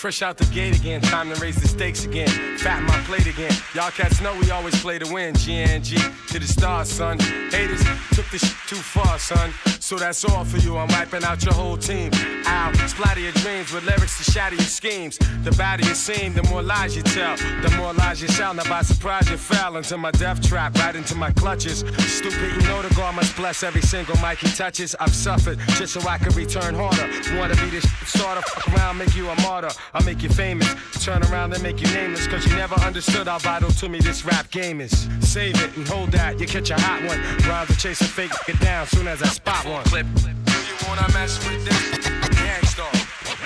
Fresh 0.05 0.21
out 0.21 0.37
the 0.37 0.45
gate 0.53 0.77
again, 0.77 1.01
time 1.01 1.33
to 1.33 1.41
raise 1.41 1.55
the 1.55 1.67
stakes 1.67 2.05
again. 2.05 2.27
Fatten 2.59 2.85
my 2.85 2.99
plate 3.07 3.25
again. 3.25 3.51
Y'all 3.73 3.89
cats 3.89 4.21
know 4.21 4.37
we 4.39 4.51
always 4.51 4.79
play 4.79 4.99
to 4.99 5.11
win. 5.11 5.33
GNG 5.33 5.97
to 6.27 6.37
the 6.37 6.45
stars, 6.45 6.89
son. 6.89 7.17
Haters 7.49 7.83
took 8.13 8.29
this 8.29 8.41
shit 8.41 8.55
too 8.67 8.75
far, 8.75 9.17
son. 9.17 9.49
So 9.85 9.97
that's 9.97 10.25
all 10.25 10.43
for 10.43 10.57
you. 10.57 10.77
I'm 10.77 10.87
wiping 10.87 11.23
out 11.23 11.45
your 11.45 11.53
whole 11.53 11.77
team. 11.77 12.09
Ow, 12.47 12.73
splatter 12.87 13.19
your 13.19 13.33
dreams 13.33 13.71
with 13.71 13.85
lyrics 13.85 14.17
to 14.17 14.31
shatter 14.31 14.55
your 14.55 14.65
schemes. 14.65 15.19
The 15.43 15.51
badder 15.51 15.85
you 15.85 15.93
seem, 15.93 16.33
the 16.33 16.41
more 16.49 16.63
lies 16.63 16.95
you 16.95 17.03
tell. 17.03 17.37
The 17.37 17.71
more 17.77 17.93
lies 17.93 18.19
you 18.19 18.27
shall. 18.29 18.55
Now 18.55 18.67
by 18.67 18.81
surprise 18.81 19.29
you 19.29 19.37
fell 19.37 19.77
into 19.77 19.95
my 19.97 20.09
death 20.09 20.41
trap, 20.41 20.73
right 20.79 20.95
into 20.95 21.13
my 21.13 21.29
clutches. 21.33 21.83
Stupid, 21.99 22.53
you 22.55 22.67
know 22.67 22.81
the 22.81 22.91
God 22.95 23.13
must 23.13 23.35
bless 23.35 23.61
every 23.61 23.83
single 23.83 24.15
mic 24.23 24.39
he 24.39 24.47
touches. 24.47 24.95
I've 24.99 25.13
suffered 25.13 25.59
just 25.77 25.93
so 25.93 26.01
I 26.09 26.17
can 26.17 26.33
return 26.33 26.73
harder. 26.73 27.07
Wanna 27.37 27.55
be 27.57 27.69
this 27.69 27.85
of 28.23 28.43
fuck 28.45 28.67
around, 28.73 28.97
make 28.97 29.15
you 29.15 29.29
a 29.29 29.41
martyr. 29.41 29.69
I'll 29.93 30.03
make 30.03 30.23
you 30.23 30.29
famous. 30.29 30.73
Turn 31.03 31.21
around 31.25 31.53
and 31.53 31.61
make 31.61 31.79
you 31.79 31.87
nameless. 31.93 32.27
Cause 32.27 32.45
you 32.47 32.55
never 32.55 32.75
understood 32.75 33.27
how 33.27 33.37
vital 33.39 33.69
to 33.69 33.89
me 33.89 33.99
this 33.99 34.25
rap 34.25 34.49
game 34.49 34.81
is. 34.81 35.07
Save 35.19 35.61
it 35.61 35.77
and 35.77 35.87
hold 35.87 36.11
that, 36.11 36.39
you 36.39 36.47
catch 36.47 36.71
a 36.71 36.79
hot 36.79 37.03
one. 37.03 37.19
Rather 37.47 37.73
chase 37.75 38.01
a 38.01 38.05
fake, 38.05 38.31
get 38.47 38.59
down 38.59 38.87
soon 38.87 39.07
as 39.07 39.21
I 39.21 39.27
spot 39.27 39.65
one. 39.65 39.74
Clip. 39.83 40.05
Do 40.15 40.29
you 40.51 40.75
wanna 40.87 41.07
mess 41.13 41.37
with 41.45 41.65
this? 41.65 42.07
Gang 42.39 42.65
Starr, 42.65 42.87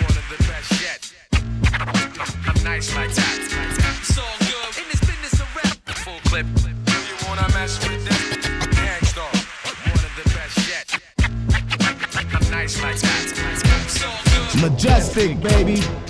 one 0.01 0.17
of 0.17 0.25
the 0.29 0.37
best 0.47 0.81
yet. 0.81 1.11
I'm 2.47 2.63
nice 2.63 2.95
like 2.95 3.13
that. 3.15 3.39
It's 3.99 4.17
all 4.17 4.37
good 4.39 4.77
in 4.81 4.87
this 4.89 4.99
business 4.99 5.33
of 5.41 5.55
rap. 5.55 5.77
Full 6.05 6.19
clip. 6.25 6.45
Do 6.55 6.69
you 6.69 7.15
wanna 7.27 7.47
mess 7.53 7.79
with 7.87 8.05
this? 8.05 8.47
Gang 8.75 9.05
Starr, 9.05 9.31
one 9.85 10.05
of 10.05 10.13
the 10.15 10.29
best 10.35 10.57
yet. 10.69 10.87
I'm 12.33 12.51
nice 12.51 12.81
like 12.81 12.99
that. 12.99 13.25
It's 13.85 14.03
all 14.03 14.19
good. 14.25 14.71
Majestik, 14.71 15.41
baby. 15.41 16.08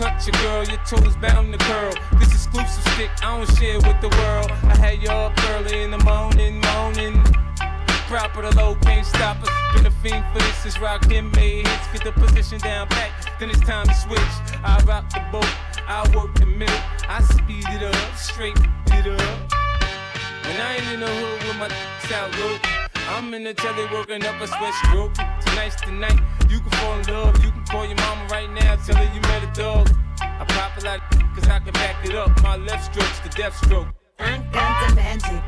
Touch 0.00 0.26
your 0.26 0.40
girl, 0.40 0.64
your 0.64 0.80
toes 0.86 1.14
bound 1.16 1.52
to 1.52 1.58
curl. 1.58 1.92
This 2.18 2.32
exclusive 2.32 2.82
stick, 2.94 3.10
I 3.22 3.36
don't 3.36 3.58
share 3.58 3.76
with 3.76 4.00
the 4.00 4.08
world. 4.08 4.50
I 4.50 4.74
had 4.78 5.02
you 5.02 5.10
up 5.10 5.36
early 5.50 5.82
in 5.82 5.90
the 5.90 5.98
morning, 5.98 6.58
morning. 6.72 7.22
Proper 8.08 8.40
the 8.40 8.56
low, 8.56 8.76
can't 8.76 9.04
stop 9.04 9.36
us. 9.42 9.50
Been 9.74 9.84
a 9.84 9.90
fiend 9.90 10.24
for 10.32 10.38
this, 10.38 10.64
is 10.64 10.80
rockin' 10.80 11.30
made 11.32 11.66
hits. 11.66 11.86
Get 11.92 12.04
the 12.04 12.12
position 12.12 12.58
down 12.60 12.88
pat, 12.88 13.10
then 13.38 13.50
it's 13.50 13.60
time 13.60 13.86
to 13.88 13.94
switch. 13.94 14.34
I 14.64 14.82
rock 14.86 15.04
the 15.10 15.20
boat, 15.30 15.52
I 15.86 16.00
work 16.16 16.34
the 16.34 16.46
middle. 16.46 16.82
I 17.06 17.20
speed 17.20 17.66
it 17.68 17.82
up, 17.82 18.16
straight 18.16 18.56
it 18.56 19.06
up. 19.06 19.52
When 20.46 20.56
I 20.62 20.76
ain't 20.76 20.92
in 20.94 21.00
the 21.00 21.08
hood 21.08 21.42
with 21.44 21.58
my 21.58 21.68
south 22.08 22.32
look, 22.38 22.60
I'm 23.10 23.34
in 23.34 23.44
the 23.44 23.52
telly 23.52 23.84
working 23.92 24.24
up 24.24 24.40
a 24.40 24.46
sweat 24.46 24.74
stroke. 24.86 25.12
Tonight's 25.60 25.82
the 25.82 25.92
night, 25.92 26.18
you 26.48 26.58
can 26.58 26.70
fall 26.70 26.98
in 26.98 27.06
love. 27.08 27.44
You 27.44 27.50
can 27.50 27.62
call 27.66 27.84
your 27.84 27.96
mama 27.96 28.26
right 28.30 28.50
now, 28.50 28.76
tell 28.76 28.96
her 28.96 29.14
you 29.14 29.20
met 29.20 29.44
a 29.44 29.52
dog. 29.52 29.90
I 30.18 30.42
pop 30.48 30.74
a 30.78 30.86
lot, 30.86 31.00
cause 31.34 31.46
I 31.48 31.58
can 31.58 31.74
back 31.74 32.02
it 32.02 32.14
up. 32.14 32.30
My 32.42 32.56
left 32.56 32.86
stroke's 32.86 33.20
the 33.20 33.28
death 33.28 33.54
stroke. 33.62 33.88
I 34.18 34.38
got 34.54 34.88
the 34.88 34.94
magic. 34.94 35.42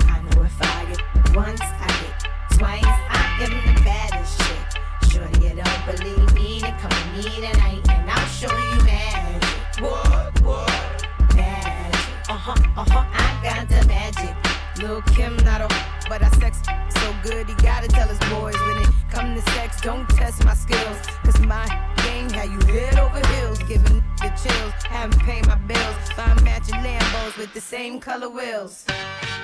I 0.00 0.20
know 0.20 0.42
if 0.42 0.60
I 0.60 0.86
get 0.86 1.36
once, 1.36 1.60
I 1.62 1.86
get 1.86 2.58
twice. 2.58 2.82
I 2.84 3.38
am 3.44 3.76
the 3.76 3.82
baddest 3.84 4.36
chick. 4.40 5.12
Shorty, 5.12 5.46
you 5.46 5.62
don't 5.62 5.96
believe 5.96 6.34
me, 6.34 6.58
then 6.60 6.76
come 6.80 6.90
with 6.90 7.24
me 7.24 7.46
tonight 7.46 7.88
and 7.88 8.10
I'll 8.10 8.26
show 8.26 8.50
you 8.50 8.82
magic. 8.82 9.80
What? 9.80 10.42
What? 10.42 11.06
Magic. 11.36 12.28
Uh 12.28 12.34
huh, 12.34 12.54
uh 12.76 12.84
huh. 12.90 13.04
I 13.12 13.40
got 13.44 13.68
the 13.68 13.86
magic. 13.86 14.34
Lil 14.82 15.02
Kim 15.02 15.36
not 15.44 15.60
a 15.60 15.95
but 16.08 16.22
I 16.22 16.28
sex 16.38 16.60
so 17.00 17.14
good 17.22 17.48
he 17.48 17.54
gotta 17.56 17.88
tell 17.88 18.08
his 18.08 18.18
boys 18.30 18.56
when 18.66 18.82
it 18.82 18.88
come 19.10 19.34
to 19.34 19.42
sex 19.52 19.80
don't 19.80 20.08
test 20.10 20.44
my 20.44 20.54
skills 20.54 20.98
cause 21.24 21.38
my 21.40 21.66
game 22.04 22.30
had 22.30 22.50
you 22.50 22.60
head 22.72 22.98
over 22.98 23.20
heels 23.34 23.58
giving 23.64 24.02
the 24.18 24.30
chills 24.42 24.72
haven't 24.88 25.20
paid 25.22 25.46
my 25.46 25.56
bills 25.56 25.96
find 26.14 26.42
matching 26.42 26.76
Lambos 26.76 27.36
with 27.38 27.52
the 27.54 27.60
same 27.60 28.00
color 28.00 28.28
wheels 28.28 28.84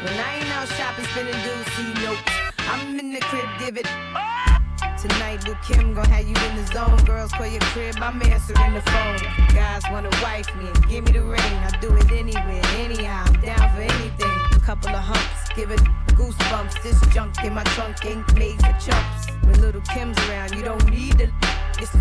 when 0.02 0.14
I 0.14 0.36
ain't 0.36 0.48
out 0.56 0.68
shopping 0.68 1.04
spending 1.06 1.40
dues 1.42 1.66
see 1.74 2.04
nope 2.04 2.18
I'm 2.58 2.98
in 2.98 3.12
the 3.12 3.20
crib 3.20 3.48
give 3.58 3.76
it 3.76 3.86
Tonight, 5.00 5.44
Lil 5.44 5.56
Kim 5.66 5.94
gon' 5.94 6.04
have 6.10 6.22
you 6.28 6.36
in 6.48 6.54
the 6.54 6.64
zone. 6.72 6.96
Girls 7.04 7.32
call 7.32 7.48
your 7.48 7.60
crib, 7.74 7.96
I'm 8.00 8.22
answering 8.22 8.72
the 8.72 8.80
phone. 8.82 9.18
Guys 9.52 9.82
wanna 9.90 10.10
wife 10.22 10.46
me 10.54 10.68
and 10.68 10.88
give 10.88 11.04
me 11.04 11.10
the 11.10 11.22
ring. 11.22 11.40
I'll 11.40 11.80
do 11.80 11.92
it 11.96 12.12
anywhere, 12.12 12.62
anyhow. 12.78 13.24
I'm 13.26 13.40
down 13.40 13.74
for 13.74 13.80
anything. 13.80 14.30
A 14.54 14.60
Couple 14.60 14.90
of 14.90 15.02
humps, 15.02 15.52
give 15.56 15.72
it 15.72 15.80
goosebumps. 16.22 16.82
This 16.82 17.00
junk 17.14 17.42
in 17.44 17.54
my 17.54 17.64
trunk 17.74 18.04
ain't 18.04 18.34
made 18.38 18.58
for 18.60 18.72
chumps. 18.80 19.26
When 19.42 19.60
little 19.60 19.80
Kim's 19.82 20.18
around, 20.28 20.54
you 20.54 20.62
don't 20.62 20.88
need 20.90 21.18
to. 21.18 21.28
It's 21.78 21.92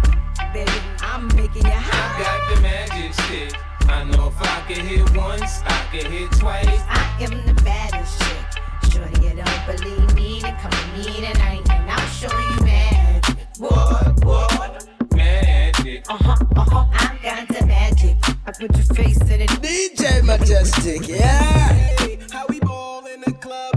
baby, 0.54 0.72
I'm 1.02 1.28
making 1.30 1.66
you 1.66 1.72
I 1.72 1.82
hot. 1.90 2.20
got 2.22 2.56
the 2.56 2.62
magic 2.62 3.14
stick. 3.14 3.56
I 3.90 4.04
know 4.04 4.28
if 4.28 4.42
I 4.42 4.62
can 4.68 4.86
hit 4.86 5.16
once, 5.16 5.62
I 5.66 5.86
can 5.92 6.12
hit 6.12 6.32
twice. 6.34 6.68
I 6.88 7.18
am 7.22 7.46
the 7.46 7.54
baddest 7.64 8.22
chick. 8.22 8.92
Shorty, 8.92 9.22
you 9.28 9.34
don't 9.36 9.66
believe 9.66 10.14
me, 10.16 10.40
then 10.42 10.56
come 10.58 10.72
with 10.96 11.08
me 11.08 11.26
tonight 11.26 11.70
and 11.70 11.90
I'll 11.92 12.08
show 12.08 12.38
you 12.38 12.66
magic. 12.66 13.36
What? 13.58 14.24
What? 14.26 14.88
Magic. 15.16 16.06
Uh 16.10 16.18
huh, 16.18 16.36
uh 16.56 16.66
huh. 16.70 16.86
I 16.94 17.18
got 17.24 17.48
the 17.48 17.66
magic. 17.66 18.16
I 18.46 18.52
put 18.52 18.76
your 18.76 18.86
face 18.96 19.20
in 19.22 19.42
it. 19.42 19.50
DJ 19.50 20.22
Majestik, 20.22 21.08
yeah. 21.08 22.28
How 22.32 22.46
we 22.50 22.60
ball 22.60 23.06
in 23.08 23.22
the 23.22 23.32
club, 23.34 23.76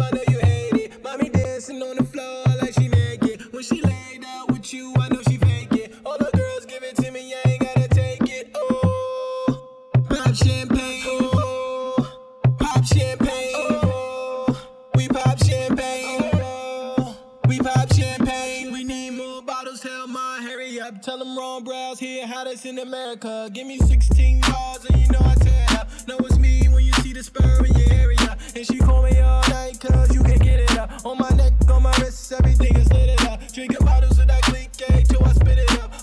dancing 1.67 1.83
on 1.83 1.97
the 1.97 2.05
floor 2.05 2.45
like 2.61 2.75
she 2.75 2.89
naked. 2.89 3.53
When 3.53 3.63
she 3.63 3.81
lay 3.81 4.19
down 4.21 4.47
with 4.49 4.73
you, 4.73 4.93
I 4.99 5.09
know 5.09 5.23
she 5.29 5.37
fake 5.39 5.73
it. 5.73 5.95
All 6.05 6.19
the 6.19 6.31
girls 6.37 6.67
give 6.67 6.83
it 6.83 6.97
to 6.97 7.11
me, 7.11 7.35
I 7.35 7.49
ain't 7.49 7.61
gotta 7.61 7.89
take 7.89 8.23
it. 8.23 8.51
Oh, 8.55 9.81
pop 10.09 10.35
champagne. 10.35 11.03
Oh, 11.07 12.21
pop 12.59 12.85
champagne. 12.85 13.53
Oh, 13.55 14.69
we 14.95 15.09
pop 15.09 15.39
champagne. 15.43 16.31
Oh, 16.35 17.17
we 17.47 17.59
pop 17.59 17.93
champagne. 17.93 18.73
We 18.73 18.85
need 18.85 19.11
more 19.13 19.43
bottles, 19.43 19.81
tell 19.81 20.07
my 20.07 20.41
hurry 20.43 20.81
up. 20.81 21.01
Tell 21.03 21.19
them 21.19 21.37
Ron 21.37 21.65
Browz 21.65 21.99
here, 21.99 22.27
hottest 22.27 22.67
in 22.67 22.79
America. 22.79 23.49
Give 23.53 23.67
me 23.67 23.79
16 23.79 24.41
bars 24.41 24.85
and 24.85 25.01
you 25.01 25.09
know 25.09 25.21
I 25.25 25.35
tear 25.37 25.67
up. 25.79 25.89
Know 26.07 26.19
it's 26.19 26.39
me 26.39 26.69
when 26.69 26.85
you 26.85 26.93
see 26.95 27.13
the 27.13 27.23
spur 27.23 27.65
in 27.65 27.75
your 27.75 27.93
area. 27.93 28.24
And 28.57 28.65
she 28.65 28.79
call 28.79 29.03
me 29.03 29.19
all 29.21 29.43
night 29.49 29.81
cause 29.81 30.15
you 30.15 30.23
can 30.23 30.39
get 30.39 30.61
it 30.61 30.79
up. 30.79 31.05
On 31.05 31.19
my 31.19 31.29
neck, 31.31 31.53
on 31.69 31.83
my 31.83 31.93
wrist, 31.99 32.33
everything 32.33 32.77
is 32.77 32.93
lit 32.93 33.21
up. 33.27 33.41
Drinking 33.53 33.85
bottles 33.85 34.19
of 34.21 34.29
that 34.29 34.43
cake 34.43 34.71
till 35.09 35.25
I 35.25 35.33
spit 35.33 35.59
it 35.59 35.83
up. 35.83 35.94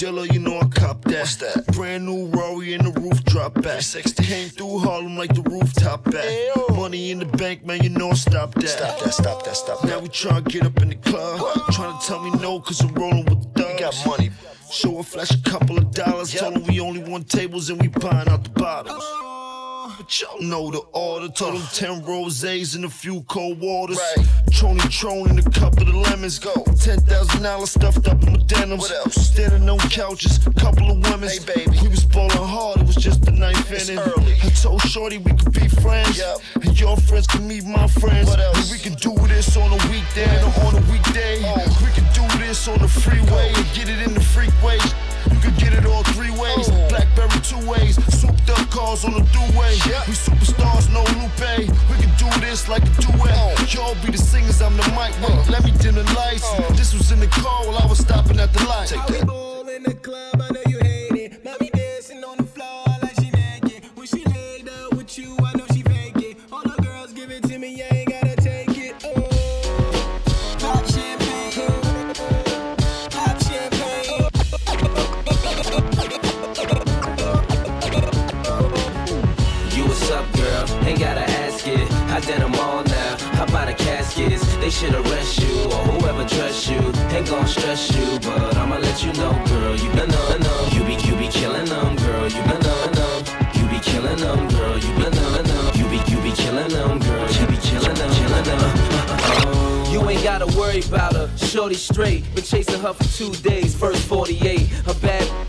Dealer, 0.00 0.24
you 0.24 0.38
know 0.38 0.58
I 0.58 0.66
cop 0.68 1.04
that. 1.04 1.18
What's 1.18 1.36
that? 1.36 1.66
Brand 1.74 2.06
new 2.06 2.28
Rory 2.28 2.72
in 2.72 2.84
the 2.84 3.00
roof 3.00 3.22
drop 3.24 3.60
back. 3.60 3.82
60 3.82 4.24
came 4.24 4.48
through 4.48 4.78
Harlem 4.78 5.16
like 5.18 5.34
the 5.34 5.42
rooftop 5.42 6.04
back. 6.10 6.24
Money 6.74 7.10
in 7.10 7.18
the 7.18 7.26
bank, 7.26 7.66
man, 7.66 7.82
you 7.82 7.90
know 7.90 8.10
I 8.10 8.14
stop 8.14 8.54
that. 8.54 8.68
Stop 8.68 9.00
that, 9.00 9.12
stop 9.12 9.44
that, 9.44 9.56
stop 9.56 9.80
that. 9.82 9.88
Now 9.88 10.00
we 10.00 10.08
tryna 10.08 10.48
get 10.48 10.64
up 10.64 10.80
in 10.80 10.88
the 10.88 10.94
club. 10.94 11.40
Tryna 11.74 12.02
tell 12.06 12.22
me 12.22 12.30
no, 12.40 12.60
cause 12.60 12.80
I'm 12.80 12.94
rolling 12.94 13.26
with 13.26 13.52
the 13.52 13.62
thugs. 13.62 13.80
got 13.80 14.06
money. 14.06 14.30
Show 14.70 15.00
a 15.00 15.02
flash 15.02 15.32
a 15.32 15.42
couple 15.42 15.76
of 15.76 15.90
dollars. 15.90 16.32
Told 16.32 16.54
them 16.54 16.64
we 16.64 16.80
only 16.80 17.02
want 17.02 17.28
tables 17.28 17.68
and 17.68 17.80
we 17.80 17.88
buying 17.88 18.28
out 18.28 18.42
the 18.44 18.50
bottles. 18.50 19.02
Oh. 19.04 19.39
Y'all 20.10 20.40
know 20.40 20.72
the 20.72 20.80
order. 20.92 21.28
Told 21.28 21.54
them 21.54 21.62
uh. 21.62 21.70
10 21.70 22.02
rosés 22.02 22.74
and 22.74 22.84
a 22.84 22.88
few 22.88 23.22
cold 23.28 23.60
waters. 23.60 23.96
Right. 24.16 24.26
Trony 24.50 24.90
Tron 24.90 25.30
and 25.30 25.38
a 25.38 25.50
couple 25.50 25.88
of 25.88 25.94
lemons. 25.94 26.40
Go. 26.40 26.52
$10,000 26.52 27.68
stuffed 27.68 28.08
up 28.08 28.20
in 28.24 28.32
my 28.32 28.38
denims. 28.44 28.80
What 28.80 28.90
else? 28.90 29.14
Standing 29.14 29.68
on 29.68 29.78
couches, 29.78 30.38
couple 30.58 30.90
of 30.90 30.98
women. 31.08 31.28
Hey, 31.28 31.38
baby. 31.46 31.78
We 31.82 31.88
was 31.88 32.04
ballin' 32.04 32.30
hard, 32.32 32.80
it 32.80 32.88
was 32.88 32.96
just 32.96 33.22
the 33.22 33.30
ninth 33.30 33.70
inning. 33.70 34.00
Early. 34.00 34.34
I 34.42 34.48
told 34.48 34.82
Shorty 34.82 35.18
we 35.18 35.32
could 35.32 35.52
be 35.52 35.68
friends. 35.68 36.18
Yep. 36.18 36.38
And 36.64 36.80
your 36.80 36.96
friends 36.96 37.28
can 37.28 37.46
meet 37.46 37.64
my 37.64 37.86
friends. 37.86 38.28
What 38.28 38.40
else? 38.40 38.58
And 38.58 38.70
we 38.72 38.78
can 38.82 38.94
do 38.94 39.14
this 39.28 39.56
on 39.56 39.70
a 39.70 39.90
weekday 39.92 40.42
or 40.42 40.66
on 40.66 40.74
a 40.74 40.90
weekday. 40.90 41.40
Oh. 41.44 41.86
We 41.86 41.92
can 41.92 42.06
do 42.12 42.38
this 42.44 42.66
on 42.66 42.80
the 42.80 42.88
freeway 42.88 43.52
and 43.54 43.66
get 43.74 43.88
it 43.88 44.02
in 44.02 44.14
the 44.14 44.20
freakways. 44.20 45.09
You 45.32 45.38
can 45.40 45.54
get 45.56 45.72
it 45.74 45.86
all 45.86 46.02
three 46.14 46.30
ways. 46.30 46.68
Oh. 46.70 46.88
Blackberry 46.88 47.40
two 47.42 47.60
ways. 47.68 47.96
Souped 48.14 48.50
up 48.50 48.70
cars 48.70 49.04
on 49.04 49.14
the 49.14 49.20
throughway. 49.20 49.74
We 50.08 50.14
superstars, 50.14 50.90
no 50.92 51.02
Lupe. 51.20 51.68
We 51.90 51.96
can 52.02 52.12
do 52.16 52.28
this 52.40 52.68
like 52.68 52.82
a 52.82 52.94
duet. 53.02 53.34
Oh. 53.36 53.66
Y'all 53.68 53.94
be 54.04 54.12
the 54.12 54.18
singers, 54.18 54.60
I'm 54.62 54.76
the 54.76 54.86
mic. 54.96 55.12
Wait, 55.20 55.30
oh. 55.30 55.46
let 55.50 55.64
me 55.64 55.72
dim 55.72 55.94
the 55.96 56.04
lights. 56.14 56.48
This 56.78 56.92
was 56.94 57.12
in 57.12 57.20
the 57.20 57.28
car 57.28 57.66
while 57.66 57.78
I 57.78 57.86
was 57.86 57.98
stopping 57.98 58.38
at 58.40 58.52
the 58.52 58.64
light. 58.64 58.88
Take 58.88 59.06
that. 59.06 59.26
ball 59.26 59.68
in 59.68 59.82
the 59.82 59.94
club, 59.94 60.40
I 82.20 82.22
did 82.22 82.42
them 82.42 82.54
all 82.56 82.84
now. 82.84 83.16
How 83.32 83.44
about 83.44 83.68
the 83.68 83.72
caskets? 83.72 84.44
They 84.56 84.68
should 84.68 84.92
arrest 84.92 85.40
you 85.40 85.64
or 85.72 85.80
whoever 85.88 86.22
dress 86.28 86.68
you. 86.68 86.76
Ain't 87.16 87.26
gon' 87.30 87.46
stress 87.46 87.96
you, 87.96 88.20
but 88.20 88.56
I'ma 88.58 88.76
let 88.76 89.02
you 89.02 89.10
know, 89.14 89.32
girl. 89.46 89.74
You 89.74 89.88
been 89.92 90.12
on 90.12 90.40
them. 90.40 90.68
You 90.74 90.84
be 90.84 91.00
you 91.00 91.16
be 91.16 91.28
killing 91.28 91.64
them, 91.64 91.96
girl. 91.96 92.28
You 92.28 92.42
been 92.42 92.66
on 92.76 92.92
them. 92.92 93.24
You 93.54 93.64
be 93.72 93.78
killing 93.80 94.18
them, 94.18 94.48
girl. 94.48 94.76
You 94.76 94.92
been 95.00 95.16
on 95.16 95.44
them. 95.44 95.64
You 95.78 95.88
be 95.88 95.96
you 96.12 96.20
be 96.20 96.32
killing 96.32 96.68
them, 96.68 96.98
girl. 96.98 97.32
You 97.32 97.46
be 97.46 97.56
killing 97.56 97.94
them, 97.94 98.10
killing 98.12 98.44
them. 98.44 98.60
Uh-uh. 98.60 99.90
You 99.90 100.06
ain't 100.10 100.22
gotta 100.22 100.46
worry 100.58 100.82
about 100.82 101.14
her, 101.14 101.30
shorty 101.38 101.74
straight. 101.74 102.22
Been 102.34 102.44
chasing 102.44 102.80
her 102.80 102.92
for 102.92 103.04
two 103.16 103.32
days, 103.40 103.74
first 103.74 104.06
48. 104.06 104.68
Her 104.68 104.94
bad 105.00 105.39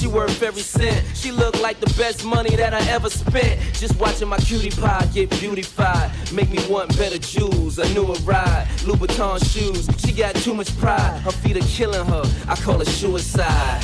she 0.00 0.06
worth 0.06 0.42
every 0.42 0.62
cent. 0.62 1.04
She 1.14 1.30
look 1.30 1.60
like 1.60 1.78
the 1.78 1.92
best 1.98 2.24
money 2.24 2.56
that 2.56 2.72
I 2.72 2.80
ever 2.88 3.10
spent. 3.10 3.60
Just 3.74 3.98
watching 4.00 4.28
my 4.28 4.38
cutie 4.38 4.70
pie 4.70 5.06
get 5.12 5.28
beautified. 5.30 6.10
Make 6.32 6.50
me 6.50 6.58
want 6.68 6.96
better 6.96 7.18
jewels, 7.18 7.78
a 7.78 7.86
newer 7.92 8.14
ride. 8.24 8.66
Louboutin 8.86 9.38
shoes, 9.52 9.86
she 9.98 10.12
got 10.12 10.34
too 10.36 10.54
much 10.54 10.74
pride. 10.78 11.20
Her 11.20 11.30
feet 11.30 11.58
are 11.58 11.68
killing 11.68 12.06
her, 12.06 12.22
I 12.48 12.56
call 12.56 12.80
it 12.80 12.88
suicide. 12.88 13.82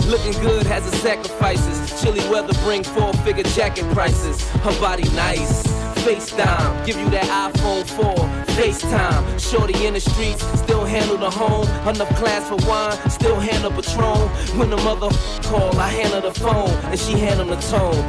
Looking 0.06 0.40
good 0.42 0.66
has 0.66 0.84
its 0.88 0.98
sacrifices. 0.98 2.02
Chilly 2.02 2.28
weather 2.28 2.54
bring 2.64 2.82
four 2.82 3.12
figure 3.24 3.44
jacket 3.44 3.84
prices. 3.94 4.42
Her 4.64 4.80
body 4.80 5.08
nice. 5.10 5.85
FaceTime, 6.06 6.86
give 6.86 6.96
you 6.98 7.10
that 7.10 7.52
iPhone 7.52 7.84
4. 7.84 8.14
FaceTime, 8.54 9.40
shorty 9.40 9.86
in 9.86 9.94
the 9.94 9.98
streets, 9.98 10.44
still 10.56 10.84
handle 10.84 11.16
the 11.16 11.28
home. 11.28 11.66
Enough 11.88 12.08
class 12.14 12.48
for 12.48 12.54
wine, 12.64 12.96
still 13.10 13.40
handle 13.40 13.72
Patron. 13.72 14.28
When 14.56 14.70
the 14.70 14.76
mother 14.76 15.08
call, 15.42 15.76
I 15.76 15.88
handle 15.88 16.20
the 16.20 16.32
phone, 16.38 16.70
and 16.92 17.00
she 17.00 17.18
handle 17.18 17.46
the 17.46 17.56
tone. 17.56 18.08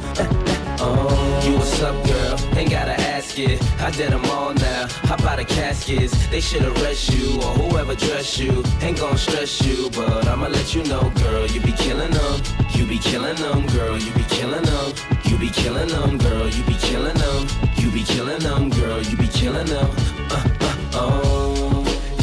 Oh, 0.79 1.41
you 1.49 1.57
what's 1.57 1.81
up, 1.81 1.95
girl? 2.05 2.16
Ain't 2.57 2.71
gotta 2.71 2.99
ask 3.15 3.37
it. 3.37 3.61
I 3.79 3.91
did 3.91 4.11
them 4.11 4.25
all 4.25 4.51
now. 4.51 4.87
Hop 5.09 5.21
out 5.25 5.39
of 5.39 5.47
caskets. 5.47 6.25
They 6.27 6.41
should 6.41 6.63
arrest 6.63 7.13
you 7.13 7.35
or 7.35 7.53
whoever 7.61 7.93
dress 7.93 8.39
you. 8.39 8.63
Ain't 8.81 8.97
gon' 8.99 9.15
stress 9.15 9.61
you, 9.61 9.91
but 9.91 10.27
I'ma 10.27 10.47
let 10.47 10.73
you 10.73 10.83
know, 10.85 11.11
girl. 11.21 11.45
You 11.45 11.61
be 11.61 11.71
killing 11.73 12.09
them. 12.09 12.41
You 12.73 12.87
be 12.87 12.97
killing 12.97 13.35
them, 13.35 13.67
girl. 13.67 13.99
You 13.99 14.11
be 14.13 14.23
killing 14.23 14.63
them. 14.63 14.93
You 15.23 15.37
be 15.37 15.51
killing 15.51 15.89
them, 15.89 16.17
girl. 16.17 16.49
You 16.49 16.63
be 16.63 16.73
killing 16.73 17.17
them. 17.17 17.47
You 17.75 17.91
be 17.91 18.03
killing 18.03 18.39
them, 18.39 18.71
girl. 18.71 19.03
You 19.03 19.17
be 19.17 19.27
killing 19.27 19.67
them. 19.67 19.89
Uh, 20.31 20.49
uh, 20.59 20.75
oh. 20.93 21.36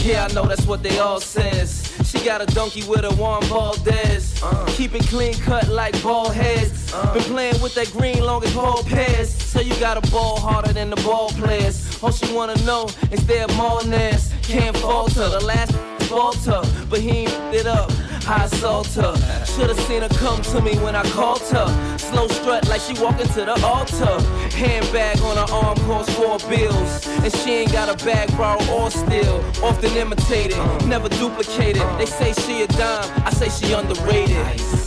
Yeah, 0.04 0.28
I 0.28 0.34
know 0.34 0.44
that's 0.44 0.66
what 0.66 0.82
they 0.82 0.98
all 0.98 1.18
says. 1.18 1.90
She 2.04 2.22
got 2.22 2.42
a 2.42 2.46
donkey 2.54 2.86
with 2.86 3.04
a 3.04 3.14
Juan 3.14 3.42
Valdez. 3.44 4.38
Uh. 4.42 4.66
Keep 4.76 4.96
it 4.96 5.06
clean 5.06 5.32
cut 5.32 5.68
like 5.68 6.00
ball 6.02 6.28
heads. 6.28 6.92
Uh. 6.92 7.14
Been 7.14 7.22
playing 7.22 7.62
with 7.62 7.74
that 7.76 7.90
green 7.90 8.22
long 8.22 8.44
as 8.44 8.54
ball 8.54 8.82
pairs. 8.84 9.34
So 9.34 9.60
you 9.60 9.74
got 9.80 9.96
a 9.96 10.10
ball 10.10 10.38
harder 10.38 10.74
than 10.74 10.90
the 10.90 10.96
ball 10.96 11.30
players. 11.30 12.02
All 12.02 12.12
she 12.12 12.30
wanna 12.34 12.54
know 12.66 12.84
is 13.10 13.26
their 13.26 13.48
Martinez. 13.56 14.30
Can't 14.42 14.76
falter. 14.76 15.26
The 15.26 15.40
last 15.40 15.72
falter, 16.02 16.60
but 16.90 17.00
he 17.00 17.24
ain't 17.24 17.54
it 17.54 17.66
up. 17.66 17.90
I 18.26 18.44
assault 18.44 18.86
her. 18.94 19.14
Should've 19.44 19.78
seen 19.80 20.02
her 20.02 20.08
come 20.08 20.40
to 20.42 20.60
me 20.60 20.76
when 20.78 20.96
I 20.96 21.02
called 21.10 21.42
her. 21.48 21.98
Slow 21.98 22.26
strut 22.28 22.66
like 22.68 22.80
she 22.80 22.94
walking 23.00 23.26
to 23.28 23.44
the 23.44 23.60
altar. 23.64 24.20
Handbag 24.56 25.20
on 25.20 25.36
her 25.36 25.52
arm 25.52 25.76
costs 25.78 26.14
four 26.14 26.38
bills. 26.48 27.06
And 27.06 27.32
she 27.36 27.50
ain't 27.52 27.72
got 27.72 27.88
a 27.88 28.04
bag 28.04 28.34
borrow 28.36 28.64
or 28.72 28.90
steal. 28.90 29.44
Often 29.62 29.96
imitated, 29.96 30.56
never 30.86 31.08
duplicated. 31.08 31.82
They 31.98 32.06
say 32.06 32.32
she 32.32 32.62
a 32.62 32.66
dime, 32.66 33.26
I 33.26 33.30
say 33.30 33.48
she 33.50 33.72
underrated. 33.74 34.36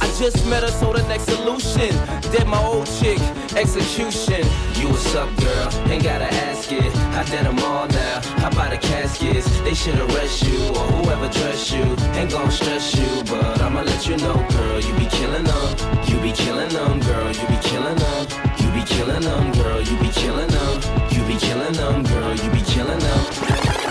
I 0.01 0.07
just 0.17 0.45
met 0.47 0.63
her, 0.63 0.71
so 0.71 0.93
the 0.93 1.03
next 1.07 1.25
solution. 1.25 1.93
Dead 2.37 2.47
my 2.47 2.63
old 2.63 2.85
chick, 2.85 3.19
execution. 3.55 4.45
You 4.75 4.89
what's 4.89 5.15
up, 5.15 5.29
girl? 5.37 5.69
Ain't 5.89 6.03
gotta 6.03 6.31
ask 6.45 6.71
it. 6.71 6.95
I 7.15 7.23
did 7.23 7.45
them 7.45 7.57
all 7.59 7.87
now. 7.87 8.21
How 8.41 8.49
about 8.49 8.69
the 8.69 8.77
caskets? 8.77 9.49
They 9.61 9.73
should 9.73 9.97
arrest 9.97 10.43
you 10.43 10.59
or 10.77 10.85
whoever 10.97 11.29
dress 11.29 11.71
you. 11.71 11.83
Ain't 12.13 12.31
gon' 12.31 12.51
stress 12.51 12.95
you, 12.95 13.23
but 13.23 13.59
I'ma 13.61 13.81
let 13.81 14.07
you 14.07 14.17
know, 14.17 14.35
girl. 14.51 14.79
You 14.79 14.93
be 14.99 15.07
killing 15.07 15.45
them. 15.45 15.67
You 16.07 16.19
be 16.19 16.31
killing 16.31 16.69
them, 16.69 16.99
girl. 16.99 17.27
You 17.27 17.47
be 17.47 17.57
killing 17.63 17.97
them. 17.97 18.27
You 18.59 18.69
be 18.71 18.83
killing 18.85 19.21
them, 19.21 19.51
girl. 19.53 19.81
You 19.81 19.97
be 19.97 20.09
killing 20.09 20.49
them. 20.49 21.06
Be 21.39 21.45
killing 21.45 21.73
them, 21.73 22.03
girl. 22.03 22.35
You 22.35 22.49
be 22.49 22.61
killing 22.61 22.97
them. 22.97 23.19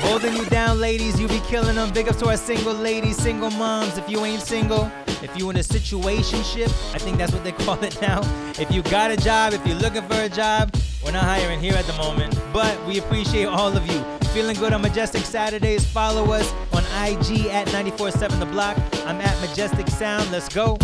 Holding 0.03 0.35
you 0.35 0.45
down, 0.47 0.81
ladies, 0.81 1.21
you 1.21 1.29
be 1.29 1.39
killing 1.47 1.77
them. 1.77 1.93
Big 1.93 2.09
up 2.09 2.17
to 2.17 2.27
our 2.27 2.37
single 2.37 2.75
ladies, 2.75 3.17
single 3.17 3.51
moms. 3.51 3.97
If 3.97 4.11
you 4.11 4.25
ain't 4.25 4.43
single, 4.43 4.91
if 5.23 5.31
you 5.39 5.49
in 5.51 5.57
a 5.57 5.61
situationship, 5.61 6.67
I 6.93 6.99
think 6.99 7.19
that's 7.19 7.33
what 7.33 7.45
they 7.45 7.53
call 7.65 7.81
it 7.85 8.03
now. 8.03 8.21
If 8.59 8.73
you 8.73 8.83
got 8.83 9.13
a 9.13 9.17
job, 9.17 9.53
if 9.53 9.65
you're 9.65 9.79
looking 9.79 10.03
for 10.09 10.21
a 10.21 10.29
job, 10.29 10.75
we're 11.05 11.13
not 11.13 11.23
hiring 11.23 11.61
here 11.61 11.75
at 11.75 11.85
the 11.85 11.93
moment, 11.93 12.37
but 12.53 12.85
we 12.85 12.99
appreciate 12.99 13.45
all 13.45 13.77
of 13.77 13.87
you. 13.87 14.03
Feeling 14.31 14.57
good 14.57 14.73
on 14.73 14.83
Majestik 14.83 15.23
Saturdays. 15.23 15.87
Follow 15.87 16.33
us 16.33 16.53
on 16.73 16.83
IG 17.07 17.47
at 17.47 17.67
947 17.67 18.41
The 18.41 18.47
Block. 18.47 18.77
I'm 19.07 19.21
at 19.21 19.37
Majestik 19.37 19.89
Sound. 19.89 20.33
Let's 20.33 20.53
go. 20.53 20.77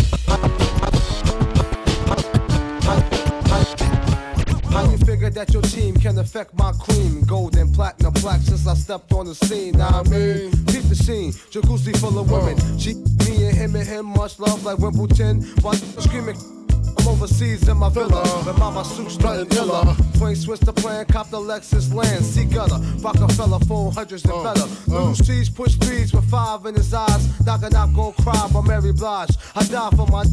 Figure 5.23 5.45
that 5.45 5.53
your 5.53 5.61
team 5.63 5.95
can 5.95 6.17
affect 6.19 6.53
my 6.55 6.71
cream? 6.73 7.21
Gold 7.21 7.55
and 7.55 7.73
platinum 7.73 8.13
black 8.13 8.41
since 8.41 8.67
I 8.67 8.73
stepped 8.73 9.13
on 9.13 9.25
the 9.25 9.35
scene. 9.35 9.77
Now 9.77 10.01
I 10.01 10.03
mean, 10.03 10.51
keep 10.67 10.83
the 10.83 10.95
scene. 10.95 11.31
Jacuzzi 11.51 11.95
full 11.97 12.19
of 12.19 12.29
women. 12.29 12.59
Uh. 12.59 12.77
She, 12.77 12.95
me 12.95 13.47
and 13.47 13.55
him 13.55 13.75
and 13.75 13.87
him, 13.87 14.05
much 14.05 14.39
love 14.39 14.63
like 14.65 14.79
Wimbledon. 14.79 15.43
While 15.61 15.75
screaming. 15.75 16.37
I'm 16.99 17.07
overseas 17.07 17.67
in 17.67 17.77
my 17.77 17.89
villa, 17.89 18.23
but 18.45 18.57
mama 18.57 18.85
suits 18.85 19.17
nothing 19.19 19.51
iller. 19.57 19.95
Twain 20.17 20.35
switch 20.35 20.59
the 20.59 20.73
plan, 20.73 21.05
cop 21.05 21.29
the 21.29 21.39
Lexus 21.39 21.93
land, 21.93 22.23
see 22.23 22.45
gutter. 22.45 22.79
Rockefeller, 23.01 23.59
phone 23.59 23.91
hundreds 23.91 24.23
and 24.25 24.33
uh, 24.33 24.43
better. 24.43 24.67
Uh. 24.91 24.91
Little 24.91 25.15
C's 25.15 25.49
push 25.49 25.75
threes 25.75 26.13
with 26.13 26.29
five 26.29 26.65
in 26.65 26.75
his 26.75 26.93
eyes. 26.93 27.45
Knock 27.45 27.63
it 27.63 27.73
out, 27.73 27.93
gon' 27.93 28.13
cry 28.13 28.49
by 28.53 28.61
Mary 28.61 28.93
Blige. 28.93 29.35
I 29.55 29.63
die 29.63 29.89
for 29.95 30.07
my 30.07 30.23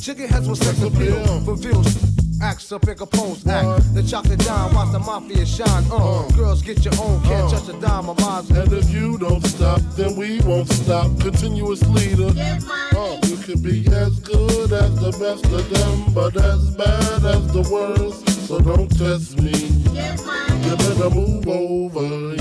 chicken 0.00 0.28
heads 0.28 0.48
with 0.48 0.62
sex 0.62 0.80
appeal. 0.82 1.40
Reveals 1.40 2.21
acts 2.42 2.72
up 2.72 2.82
a 2.88 2.94
Capone's 2.94 3.46
act. 3.46 3.94
The 3.94 4.02
chocolate 4.02 4.40
dime, 4.40 4.74
watch 4.74 4.92
the 4.92 4.98
mafia 4.98 5.46
shine. 5.46 5.84
Uh, 5.90 6.28
girls 6.36 6.60
get 6.62 6.84
your 6.84 6.94
own, 7.00 7.22
can't 7.22 7.50
touch 7.50 7.68
a 7.68 7.80
dime 7.80 8.08
of 8.08 8.18
mine. 8.20 8.44
And 8.50 8.72
if 8.72 8.90
you 8.90 9.16
don't 9.18 9.44
stop, 9.46 9.80
then 9.96 10.16
we 10.16 10.40
won't 10.40 10.68
stop. 10.68 11.06
Continuous 11.20 11.82
leader. 11.88 12.32
Uh, 12.96 13.18
you 13.26 13.36
can 13.36 13.62
be 13.62 13.86
as 13.94 14.18
good 14.20 14.72
as 14.72 14.94
the 15.00 15.12
best 15.22 15.44
of 15.46 15.70
them, 15.70 16.12
but 16.12 16.36
as 16.36 16.70
bad 16.74 17.24
as 17.24 17.52
the 17.52 17.62
worst. 17.70 18.28
So 18.48 18.58
don't 18.58 18.90
test 18.90 19.40
me. 19.40 19.52
You 19.52 20.76
better 20.76 21.10
move 21.10 21.46
over. 21.46 22.34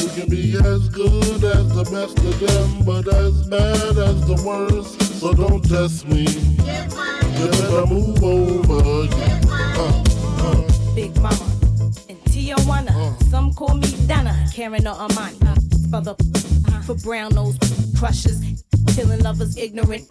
You 0.00 0.08
can 0.14 0.28
be 0.28 0.56
as 0.56 0.88
good 0.88 1.44
as 1.44 1.68
the 1.74 1.86
best 1.92 2.18
of 2.18 2.40
them, 2.40 2.84
but 2.84 3.06
as 3.14 3.46
bad 3.48 3.98
as 3.98 4.26
the 4.26 4.42
worst. 4.44 5.05
So 5.18 5.32
don't 5.32 5.62
test 5.66 6.06
me. 6.06 6.24
You 6.24 7.48
better 7.48 7.86
move 7.86 8.22
over. 8.22 9.08
Uh, 9.48 10.02
uh. 10.38 10.94
Big 10.94 11.16
Mama 11.22 11.44
in 12.08 12.16
Tijuana. 12.28 13.22
Some 13.30 13.54
call 13.54 13.74
me 13.76 13.88
Donna, 14.06 14.46
Karen 14.52 14.86
or 14.86 14.94
Amani. 14.94 15.38
For 15.90 16.02
the 16.02 16.14
for 16.84 16.94
brown 16.96 17.34
nose 17.34 17.56
crushers, 17.98 18.42
killing 18.94 19.20
lovers 19.20 19.56
ignorant. 19.56 20.06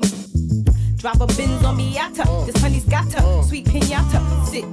Drop 0.98 1.22
a 1.22 1.28
Benz 1.28 1.64
on 1.64 1.78
Miata. 1.78 2.46
This 2.48 2.60
honey's 2.60 2.86
got 2.86 3.12
her. 3.14 3.44
Sweet 3.44 3.66
pinata. 3.66 4.46
Sit. 4.48 4.66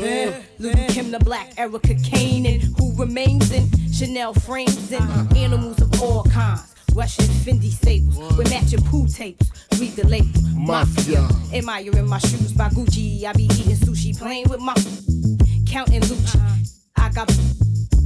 Uh, 0.00 0.40
Lil' 0.58 0.88
Kim 0.88 1.10
the 1.10 1.18
Black, 1.18 1.52
Erica 1.58 1.94
Kane, 1.96 2.46
and 2.46 2.62
who 2.78 2.96
remains 2.96 3.52
in 3.52 3.68
Chanel 3.92 4.32
frames 4.32 4.90
and 4.90 5.36
animals 5.36 5.82
of 5.82 6.02
all 6.02 6.24
kinds. 6.24 6.69
Russian 6.94 7.24
Fendi 7.44 7.70
sables 7.70 8.36
with 8.36 8.50
matching 8.50 8.82
pool 8.82 9.06
tapes. 9.06 9.50
Read 9.78 9.92
the 9.96 10.06
label. 10.06 10.28
Mafia. 10.54 11.26
Admiring 11.52 12.08
my 12.08 12.18
shoes 12.18 12.52
by 12.52 12.68
Gucci. 12.68 13.24
I 13.24 13.32
be 13.32 13.44
eating 13.44 13.76
sushi, 13.76 14.18
playing 14.18 14.48
with 14.48 14.60
my 14.60 14.74
counting 15.66 16.02
Lucci. 16.02 16.40
I 16.96 17.10
got 17.10 17.28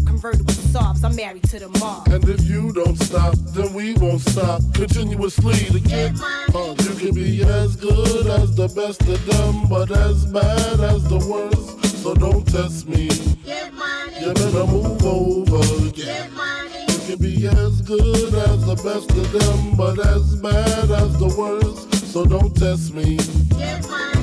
convertible 0.06 0.54
Saabs. 0.54 1.04
I'm 1.04 1.16
married 1.16 1.44
to 1.44 1.58
the 1.58 1.68
mob. 1.80 2.08
And 2.08 2.28
if 2.28 2.44
you 2.48 2.72
don't 2.72 2.96
stop, 2.96 3.34
then 3.54 3.72
we 3.72 3.94
won't 3.94 4.20
stop. 4.20 4.60
Continuously 4.74 5.54
to 5.70 5.80
get 5.80 6.12
You 6.84 6.94
can 6.96 7.14
be 7.14 7.42
as 7.42 7.76
good 7.76 8.26
as 8.26 8.54
the 8.54 8.68
best 8.68 9.02
of 9.02 9.24
them, 9.26 9.66
but 9.68 9.90
as 9.90 10.26
bad 10.26 10.80
as 10.80 11.04
the 11.04 11.18
worst. 11.18 12.02
So 12.02 12.14
don't 12.14 12.46
test 12.46 12.88
me. 12.88 13.08
You 14.20 14.32
better 14.32 14.66
move 14.66 15.04
over. 15.04 15.86
You 15.96 16.53
can 17.06 17.18
be 17.18 17.46
as 17.46 17.82
good 17.82 18.34
as 18.34 18.64
the 18.64 18.76
best 18.76 19.10
of 19.10 19.32
them, 19.32 19.76
but 19.76 19.98
as 20.06 20.36
bad 20.36 20.90
as 20.90 21.18
the 21.18 21.34
worst. 21.36 21.92
So 22.12 22.24
don't 22.24 22.54
test 22.56 22.94
me. 22.94 23.18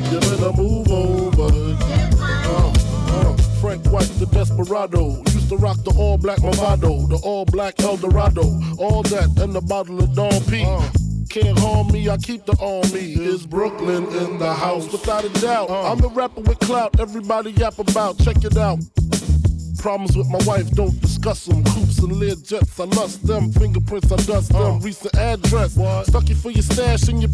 You 0.09 0.19
better 0.19 0.53
move 0.57 0.89
over. 0.89 1.51
Uh, 1.83 2.73
uh, 2.73 3.37
Frank 3.61 3.85
White, 3.87 4.09
the 4.19 4.25
desperado. 4.31 5.17
Used 5.33 5.49
to 5.49 5.57
rock 5.57 5.77
the 5.83 5.93
all 5.97 6.17
black 6.17 6.39
Movado, 6.39 7.07
the 7.07 7.19
all 7.23 7.45
black 7.45 7.79
Eldorado. 7.81 8.43
All 8.79 9.03
that 9.03 9.29
and 9.37 9.53
the 9.53 9.61
bottle 9.61 10.01
of 10.01 10.15
Don 10.15 10.41
P. 10.45 10.65
Can't 11.29 11.57
harm 11.59 11.91
me, 11.91 12.09
I 12.09 12.17
keep 12.17 12.45
the 12.45 12.53
on 12.53 12.91
me. 12.91 13.13
Is 13.13 13.45
Brooklyn 13.45 14.05
in 14.05 14.39
the 14.39 14.53
house? 14.53 14.91
Without 14.91 15.23
a 15.23 15.29
doubt. 15.39 15.69
I'm 15.69 15.99
the 15.99 16.09
rapper 16.09 16.41
with 16.41 16.59
clout, 16.59 16.99
everybody 16.99 17.51
yap 17.51 17.77
about. 17.77 18.17
Check 18.19 18.43
it 18.43 18.57
out. 18.57 18.79
Problems 19.81 20.15
with 20.15 20.29
my 20.29 20.37
wife, 20.45 20.69
don't 20.71 21.01
discuss 21.01 21.45
them. 21.45 21.63
Coops 21.63 21.97
and 21.97 22.11
lead 22.11 22.43
jets, 22.45 22.79
I 22.79 22.83
lust 22.83 23.25
them. 23.25 23.51
Fingerprints, 23.51 24.11
I 24.11 24.15
dust 24.17 24.51
them. 24.51 24.75
Uh. 24.75 24.77
Recent 24.77 25.15
address. 25.15 25.73
Stuck 26.07 26.29
you 26.29 26.35
for 26.35 26.51
your 26.51 26.61
stash 26.61 27.07
and 27.07 27.23
your. 27.23 27.31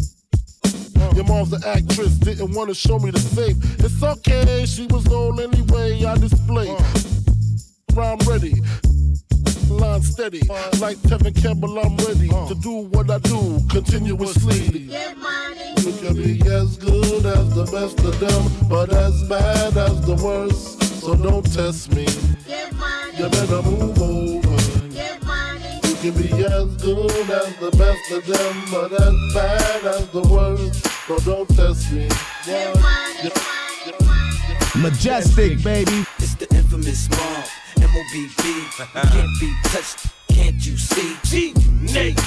Uh. 0.98 1.12
Your 1.14 1.24
mom's 1.26 1.52
an 1.52 1.62
actress, 1.66 2.14
didn't 2.14 2.54
wanna 2.54 2.72
show 2.72 2.98
me 3.00 3.10
the 3.10 3.18
safe. 3.20 3.56
It's 3.80 4.02
okay, 4.02 4.64
she 4.64 4.86
was 4.86 5.06
old 5.08 5.40
anyway, 5.40 6.02
I 6.02 6.16
display. 6.16 6.70
Uh. 6.70 8.00
I'm 8.00 8.18
ready, 8.26 8.54
line 9.68 10.00
steady. 10.00 10.40
Like 10.80 10.96
Tevin 11.04 11.36
Campbell, 11.42 11.78
I'm 11.78 11.98
ready 11.98 12.28
to 12.28 12.56
do 12.62 12.88
what 12.92 13.10
I 13.10 13.18
do 13.18 13.60
continuously. 13.68 14.86
Get 14.86 15.18
money. 15.18 15.74
can 16.00 16.14
be 16.16 16.40
as 16.48 16.78
good 16.78 17.26
as 17.26 17.54
the 17.54 17.68
best 17.70 17.98
of 18.00 18.18
them, 18.18 18.68
but 18.70 18.90
as 18.90 19.22
bad 19.28 19.76
as 19.76 20.00
the 20.06 20.14
worst. 20.14 20.77
So 21.08 21.16
don't 21.16 21.54
test 21.54 21.90
me. 21.94 22.06
You 23.16 23.30
better 23.30 23.62
move 23.62 23.98
over. 23.98 24.56
You 25.88 25.94
can 26.02 26.12
be 26.12 26.28
as 26.44 26.68
good 26.82 27.30
as 27.30 27.56
the 27.56 27.70
best 27.78 28.10
of 28.12 28.26
them, 28.26 28.56
but 28.70 28.92
as 28.92 29.14
bad 29.32 29.86
as 29.86 30.06
the 30.10 30.20
worst. 30.28 30.84
So 31.06 31.18
don't 31.20 31.48
test 31.56 31.90
me. 31.92 32.08
Yeah. 32.46 32.74
Majestik, 34.76 35.64
baby. 35.64 36.04
It's 36.18 36.34
the 36.34 36.46
infamous 36.54 37.08
mob, 37.08 37.44
M-O-B-B. 37.80 38.64
Can't 38.92 39.40
be 39.40 39.54
touched, 39.64 40.08
can't 40.28 40.60
you 40.66 40.76
see? 40.76 41.16
G, 41.24 41.54
Nate, 41.90 42.20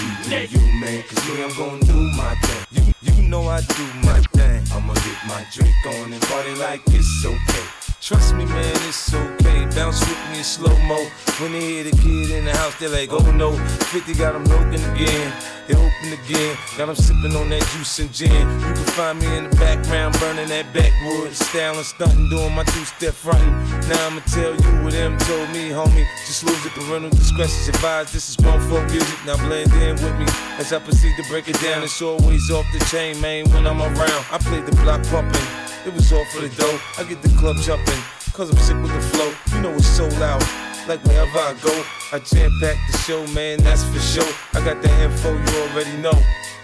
you 0.51 0.59
man, 0.81 1.03
cause 1.03 1.29
me, 1.29 1.43
I'm 1.43 1.55
gonna 1.55 1.85
do 1.85 2.01
my 2.17 2.33
thing. 2.33 2.95
You, 3.03 3.13
you 3.13 3.29
know 3.29 3.47
I 3.47 3.61
do 3.61 3.85
my 4.03 4.19
thing. 4.33 4.63
I'ma 4.73 4.95
get 4.95 5.19
my 5.27 5.45
drink 5.53 5.75
on 5.85 6.13
and 6.13 6.21
party 6.23 6.55
like 6.55 6.81
it's 6.87 7.23
okay. 7.23 7.80
Trust 8.01 8.33
me, 8.33 8.45
man, 8.45 8.75
it's 8.89 9.13
okay. 9.13 9.63
Bounce 9.75 9.99
with 9.99 10.17
me 10.31 10.39
in 10.39 10.43
slow 10.43 10.75
mo. 10.89 10.97
When 11.37 11.51
they 11.51 11.61
hear 11.61 11.83
the 11.83 11.91
kid 11.91 12.31
in 12.31 12.45
the 12.45 12.57
house, 12.57 12.73
they're 12.79 12.89
like, 12.89 13.09
oh 13.11 13.31
no. 13.31 13.55
50 13.93 14.15
got 14.15 14.33
them 14.33 14.43
broken 14.43 14.81
again. 14.95 15.31
It 15.69 15.75
open 15.75 16.09
again. 16.11 16.57
Got 16.79 16.87
them 16.87 16.95
sipping 16.95 17.35
on 17.35 17.49
that 17.49 17.61
juice 17.77 17.99
and 17.99 18.11
gin. 18.11 18.31
You 18.33 18.73
can 18.73 18.89
find 18.97 19.19
me 19.19 19.27
in 19.37 19.43
the 19.51 19.55
background 19.55 20.17
burning 20.19 20.49
that 20.49 20.73
backwood. 20.73 21.31
Styling, 21.35 21.83
stunting, 21.83 22.27
doing 22.29 22.55
my 22.55 22.63
two 22.63 22.85
step 22.85 23.13
fronting. 23.13 23.53
Now 23.87 24.07
I'ma 24.07 24.21
tell 24.33 24.49
you 24.49 24.71
what 24.81 24.93
them 24.93 25.15
told 25.19 25.49
me, 25.51 25.69
homie. 25.69 26.07
Just 26.25 26.43
lose 26.43 26.65
it, 26.65 26.71
parental 26.73 27.11
discretion's 27.11 27.69
advised. 27.69 28.15
This 28.15 28.31
is 28.31 28.35
grown 28.35 28.59
folk 28.61 28.89
music. 28.89 29.19
Now 29.27 29.37
blend 29.45 29.71
in 29.73 29.93
with 30.01 30.17
me 30.17 30.25
as 30.57 30.73
I 30.73 30.79
proceed 30.79 31.15
to 31.17 31.23
break 31.29 31.47
it 31.47 31.61
down. 31.61 31.83
It's 31.83 32.01
always 32.01 32.49
off 32.49 32.65
the 32.73 32.83
chain, 32.85 33.21
man, 33.21 33.47
when 33.51 33.67
I'm 33.67 33.79
around. 33.79 34.25
I 34.33 34.39
play 34.41 34.61
the 34.61 34.75
block 34.81 35.03
pumping. 35.03 35.60
It 35.83 35.93
was 35.95 36.13
all 36.13 36.25
for 36.25 36.41
the 36.41 36.49
dough. 36.49 36.79
I 36.99 37.03
get 37.03 37.23
the 37.23 37.29
club 37.39 37.57
jumping, 37.57 37.97
cause 38.33 38.51
I'm 38.51 38.57
sick 38.57 38.77
with 38.83 38.93
the 38.93 39.01
flow. 39.01 39.33
You 39.55 39.61
know 39.61 39.73
it's 39.73 39.87
so 39.87 40.07
loud. 40.19 40.41
Like 40.87 41.03
wherever 41.05 41.39
I 41.39 41.55
go, 41.61 41.73
I 42.11 42.19
jam 42.19 42.51
pack 42.61 42.77
the 42.91 42.97
show, 42.99 43.25
man, 43.33 43.57
that's 43.63 43.83
for 43.85 43.99
sure. 43.99 44.33
I 44.53 44.63
got 44.63 44.81
the 44.81 44.91
info 45.01 45.33
you 45.33 45.53
already 45.63 45.97
know. 45.97 46.13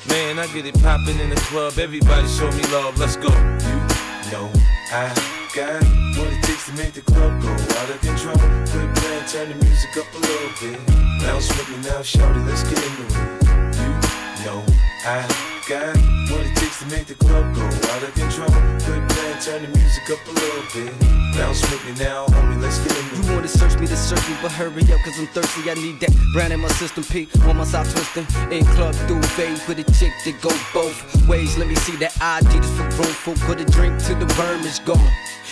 Man, 0.09 0.37
I 0.37 0.45
get 0.53 0.65
it 0.65 0.77
poppin' 0.83 1.19
in 1.19 1.29
the 1.31 1.41
club. 1.49 1.79
Everybody 1.79 2.27
show 2.27 2.51
me 2.51 2.61
love, 2.69 2.97
let's 2.99 3.15
go. 3.15 3.29
You 3.29 4.31
know 4.33 4.51
I 4.93 5.09
got 5.55 5.81
what 6.17 6.29
it 6.33 6.43
takes 6.43 6.67
to 6.67 6.73
make 6.73 6.93
the 6.93 7.01
club 7.01 7.41
go 7.41 7.49
out 7.49 7.89
of 7.89 8.01
control. 8.01 8.37
Quit 8.69 8.89
playing, 9.01 9.25
turn 9.25 9.49
the 9.49 9.55
music 9.65 9.97
up 9.97 10.13
a 10.13 10.19
little 10.19 10.53
bit. 10.61 10.77
Bounce 11.21 11.49
with 11.57 11.69
me 11.69 11.77
now, 11.89 12.01
shorty, 12.03 12.39
let's 12.41 12.63
get 12.63 12.77
into 12.77 13.01
it. 13.01 13.57
You 13.79 14.45
know 14.45 14.61
I 15.05 15.25
got 15.69 15.97
what 16.29 16.45
it 16.45 16.55
takes 16.55 16.66
to 16.79 16.85
make 16.87 17.07
the 17.07 17.15
club 17.15 17.55
go 17.55 17.65
out 17.65 18.03
of 18.03 18.13
control. 18.13 18.49
Quit 18.85 19.01
playing, 19.09 19.39
turn 19.41 19.61
the 19.63 19.69
music 19.73 20.05
up 20.13 20.21
a 20.27 20.31
little 20.31 20.65
bit. 20.73 20.93
Bounce 21.33 21.61
with 21.71 21.83
me 21.85 21.93
now, 22.03 22.27
homie, 22.27 22.61
let's 22.61 22.77
get 22.79 22.93
it. 22.93 23.05
You 23.17 23.33
wanna 23.33 23.47
search 23.47 23.79
me 23.79 23.87
to 23.87 23.97
search 23.97 24.21
me, 24.29 24.35
but 24.41 24.51
hurry 24.51 24.83
up, 24.93 25.01
cause 25.01 25.17
I'm 25.17 25.27
thirsty. 25.27 25.71
I 25.71 25.73
need 25.75 25.99
that 26.01 26.13
brand 26.33 26.53
in 26.53 26.59
my 26.59 26.69
system. 26.69 27.03
P 27.03 27.27
on 27.45 27.57
my 27.57 27.63
side 27.63 27.89
twisting. 27.89 28.27
In 28.51 28.65
club 28.77 28.93
through 29.07 29.21
phase 29.37 29.65
with 29.67 29.79
a 29.79 29.85
chick 29.97 30.13
that 30.25 30.39
go 30.41 30.51
both 30.73 31.27
ways. 31.27 31.57
Let 31.57 31.67
me 31.67 31.75
see 31.75 31.95
that 31.97 32.13
ID 32.21 32.59
just 32.59 32.73
for 32.73 32.87
grown 32.91 33.13
folk. 33.25 33.37
Put 33.47 33.59
a 33.59 33.65
drink 33.65 33.97
to 34.05 34.13
the 34.13 34.27
worm 34.37 34.61
is 34.61 34.79
gone. 34.79 35.11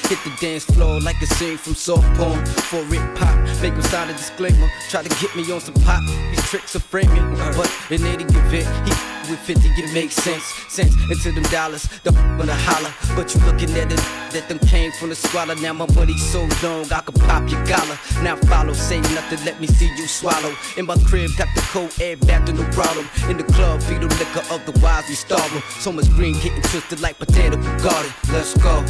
Hit 0.09 0.19
the 0.23 0.31
dance 0.39 0.65
floor 0.65 1.01
like 1.01 1.19
a 1.23 1.25
scene 1.25 1.57
from 1.57 1.73
soft 1.73 2.05
porn. 2.17 2.45
For 2.69 2.81
it 2.93 3.15
pop, 3.15 3.35
make 3.61 3.73
him 3.73 3.81
sign 3.81 4.09
a 4.09 4.13
disclaimer. 4.13 4.69
Try 4.89 5.01
to 5.01 5.09
get 5.21 5.35
me 5.35 5.51
on 5.51 5.59
some 5.59 5.73
pop. 5.85 6.03
These 6.29 6.43
tricks 6.49 6.75
are 6.75 6.85
framing, 6.85 7.33
but 7.57 7.71
in 7.89 8.05
any 8.05 8.25
event, 8.25 8.69
he 8.88 9.14
with 9.29 9.39
50, 9.39 9.69
it 9.69 9.93
makes 9.93 10.15
sense. 10.15 10.43
Sense 10.69 10.93
into 11.09 11.31
them 11.31 11.43
dollars, 11.51 11.88
the 12.03 12.15
on 12.39 12.47
the 12.47 12.55
holler. 12.55 12.93
But 13.15 13.33
you 13.33 13.41
looking 13.41 13.71
at 13.77 13.91
it, 13.91 14.01
that 14.33 14.47
them 14.49 14.59
came 14.59 14.91
from 14.93 15.09
the 15.09 15.15
squalor. 15.15 15.55
Now 15.55 15.73
my 15.73 15.88
money 15.93 16.17
so 16.17 16.47
long, 16.63 16.91
I 16.91 17.01
could 17.01 17.15
pop 17.15 17.49
your 17.49 17.63
collar. 17.65 17.97
Now 18.21 18.35
follow, 18.47 18.73
say 18.73 18.99
nothing, 19.15 19.43
let 19.45 19.59
me 19.59 19.67
see 19.67 19.89
you 19.97 20.07
swallow. 20.07 20.53
In 20.77 20.85
my 20.85 20.97
crib, 21.07 21.31
got 21.38 21.47
the 21.55 21.61
cold 21.73 21.91
air 21.99 22.15
to 22.15 22.53
no 22.53 22.63
problem. 22.71 23.07
In 23.29 23.38
the 23.38 23.43
club, 23.43 23.81
feed 23.83 24.01
the 24.01 24.07
liquor, 24.07 24.43
otherwise 24.51 25.05
we 25.07 25.15
starve 25.15 25.51
'em. 25.53 25.63
So 25.79 25.91
much 25.91 26.09
green 26.11 26.33
getting 26.41 26.61
twisted 26.61 26.99
like 27.01 27.17
potato 27.17 27.57
garden. 27.81 28.11
Let's 28.31 28.53
go. 28.55 28.83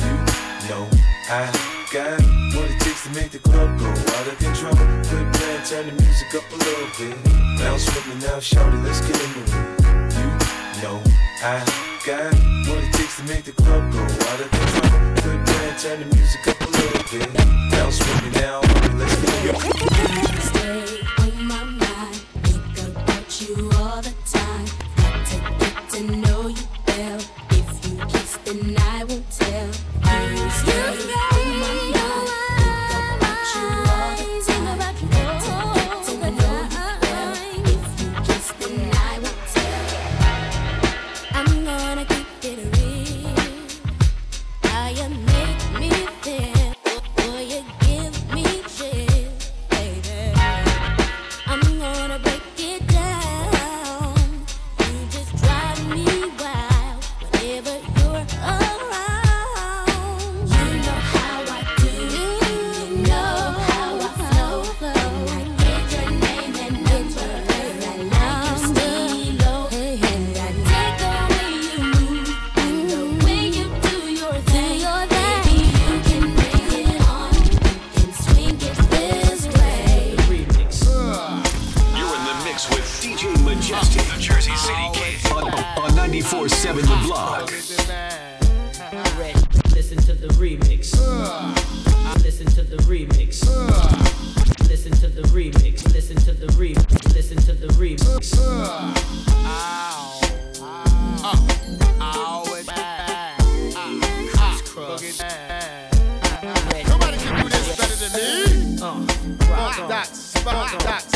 You 0.63 0.69
know 0.69 0.89
I 1.29 1.49
got 1.93 2.21
what 2.55 2.69
it 2.69 2.79
takes 2.79 3.03
to 3.03 3.09
make 3.11 3.31
the 3.31 3.39
club 3.39 3.79
go 3.79 3.87
out 3.87 4.27
of 4.27 4.37
control. 4.39 4.75
Quit 5.09 5.33
playing, 5.33 5.63
turn 5.69 5.85
the 5.87 6.01
music 6.01 6.35
up 6.35 6.43
a 6.51 6.55
little 6.55 6.89
bit. 6.97 7.15
Bounce 7.59 7.85
with 7.85 8.07
me 8.07 8.15
now, 8.25 8.39
shorty, 8.39 8.77
let's 8.77 9.01
get 9.01 9.21
into 9.21 9.41
it. 9.41 9.84
Know 10.85 11.01
I 11.41 11.65
got 12.05 12.31
what 12.67 12.83
it 12.83 12.93
takes 12.93 13.17
to 13.17 13.23
make 13.23 13.43
the 13.43 13.53
club 13.53 13.91
go 13.91 14.03
out 14.03 14.39
of 14.39 14.51
control. 14.51 14.91
Quit 15.17 15.45
playing, 15.47 15.77
turn 15.81 15.99
the 16.01 16.05
music 16.15 16.47
up 16.47 16.61
a 16.61 16.63
little 16.77 17.03
bit. 17.09 17.33
Bounce 17.71 17.97
with 17.97 18.21
me 18.21 18.29
now, 18.39 18.61
let's 18.93 19.15
into. 19.17 19.53
Stay 20.41 21.01
on 21.17 21.31
my 21.47 21.63
mind, 21.63 22.15
think 22.43 22.77
about 22.87 23.41
you 23.41 23.55
all 23.79 23.99
the 23.99 24.13
time. 24.29 24.65
Got 24.97 25.25
to 25.25 25.37
get 25.57 25.89
to 25.89 25.99
know 26.03 26.24
24 86.29 86.49
7 86.49 86.81
The 86.81 86.87
Block. 87.03 87.51
Listen 89.75 89.97
to 89.99 90.13
the 90.15 90.27
remix. 90.29 90.91
Listen 92.23 92.47
to 92.47 92.63
the 92.63 92.77
remix. 92.77 93.45
Listen 94.67 94.91
to 94.93 95.07
the 95.07 95.21
remix. 95.27 95.93
Listen 95.93 96.17
to 96.17 96.33
the 96.33 96.47
remix. 96.47 97.13
Listen 97.13 97.37
to 97.37 97.53
the 97.53 97.67
remix. 97.77 98.33
Spot, 110.15 110.81
spot, 110.81 111.11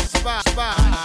spot. 0.47 0.99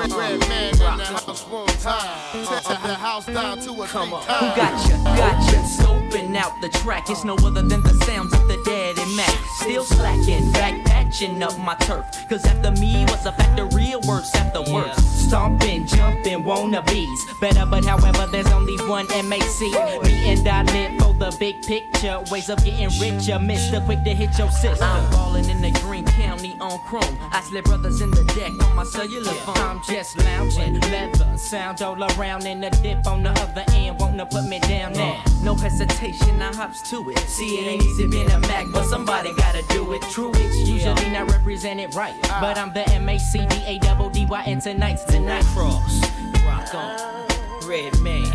Red, 0.00 0.12
red 0.12 0.48
man 0.48 0.72
in 0.72 0.78
the 0.78 1.19
one 1.50 1.66
time. 1.78 2.44
Set 2.44 2.64
the 2.64 2.94
house 2.94 3.26
down 3.26 3.58
to 3.60 3.82
a 3.82 3.86
Come 3.86 4.14
on. 4.14 4.22
Who 4.22 4.56
gotcha? 4.56 5.00
Gotcha. 5.04 5.56
Scoping 5.66 6.36
out 6.36 6.52
the 6.62 6.68
track. 6.68 7.10
It's 7.10 7.24
no 7.24 7.34
other 7.34 7.62
than 7.62 7.82
the 7.82 7.94
sounds 8.04 8.32
of 8.32 8.46
the 8.46 8.56
daddy 8.64 9.04
Mac. 9.16 9.34
Still 9.58 9.84
slacking, 9.84 10.50
back 10.52 10.84
patching 10.84 11.42
up 11.42 11.58
my 11.58 11.74
turf. 11.76 12.04
Cause 12.28 12.44
after 12.46 12.70
me 12.72 13.04
was 13.06 13.26
a 13.26 13.32
fact 13.32 13.58
of 13.58 13.74
real 13.74 14.00
worse 14.02 14.34
after 14.34 14.62
worse. 14.72 14.96
Stomping, 14.96 15.86
jumping, 15.86 16.44
wannabes. 16.44 17.40
Better, 17.40 17.66
but 17.66 17.84
however, 17.84 18.26
there's 18.30 18.50
only 18.52 18.76
one 18.88 19.06
MAC. 19.28 19.60
Me 20.02 20.32
and 20.32 20.48
I 20.48 20.62
live 20.62 21.00
for 21.00 21.14
the 21.14 21.36
big 21.38 21.62
picture. 21.62 22.20
Ways 22.30 22.48
of 22.48 22.64
getting 22.64 22.88
richer. 23.00 23.38
Mr. 23.38 23.84
Quick 23.84 24.02
to 24.04 24.14
hit 24.14 24.36
your 24.38 24.50
sister. 24.50 24.84
Uh. 24.84 25.00
I'm 25.00 25.10
ballin' 25.10 25.50
in 25.50 25.60
the 25.60 25.70
Green 25.80 26.04
County 26.04 26.56
on 26.60 26.78
Chrome. 26.80 27.18
I 27.32 27.40
slip 27.42 27.64
brothers 27.64 28.00
in 28.00 28.10
the 28.10 28.24
deck 28.24 28.52
on 28.66 28.76
my 28.76 28.84
cellular 28.84 29.32
phone. 29.44 29.56
I'm 29.58 29.80
just 29.84 30.18
lounging, 30.18 30.80
leather, 30.80 31.36
Sound 31.40 31.82
all 31.82 32.00
around 32.00 32.46
and 32.46 32.64
a 32.64 32.70
dip 32.70 33.04
on 33.08 33.24
the 33.24 33.30
other 33.30 33.64
end, 33.72 33.98
wanna 33.98 34.24
put 34.24 34.44
me 34.44 34.60
down 34.60 34.92
now. 34.92 35.20
No 35.42 35.56
hesitation, 35.56 36.40
I 36.40 36.54
hops 36.54 36.80
to 36.90 37.10
it. 37.10 37.18
See, 37.20 37.58
it 37.58 37.66
ain't 37.66 37.82
easy 37.82 38.06
being 38.06 38.30
a 38.30 38.38
Mac, 38.38 38.66
but 38.72 38.84
somebody 38.84 39.34
gotta 39.34 39.62
do 39.70 39.92
it. 39.92 40.02
True, 40.02 40.30
it's 40.32 40.68
usually 40.68 41.10
not 41.10 41.28
represented 41.28 41.92
right. 41.96 42.14
But 42.40 42.56
I'm 42.56 42.72
the 42.72 42.88
M 42.90 43.08
A 43.08 43.18
C 43.18 43.44
D 43.46 43.56
A 43.66 43.78
double 43.78 44.10
D 44.10 44.26
Y, 44.26 44.44
and 44.46 44.62
tonight's 44.62 45.02
tonight. 45.02 45.44
Cross, 45.46 46.02
rock 46.44 46.72
on, 46.72 47.26
Redman, 47.66 48.30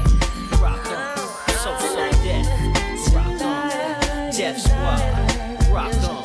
rock 0.59 0.85
on, 0.91 1.17
So 1.63 1.77
So 1.77 1.95
Def, 2.21 3.15
rock 3.15 3.41
on, 3.41 4.31
Def 4.31 4.59
Squad, 4.59 5.71
rock 5.71 5.93
on, 6.09 6.23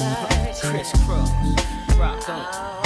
Kris 0.60 0.90
Kross, 1.04 1.98
rock 2.00 2.28
on. 2.28 2.79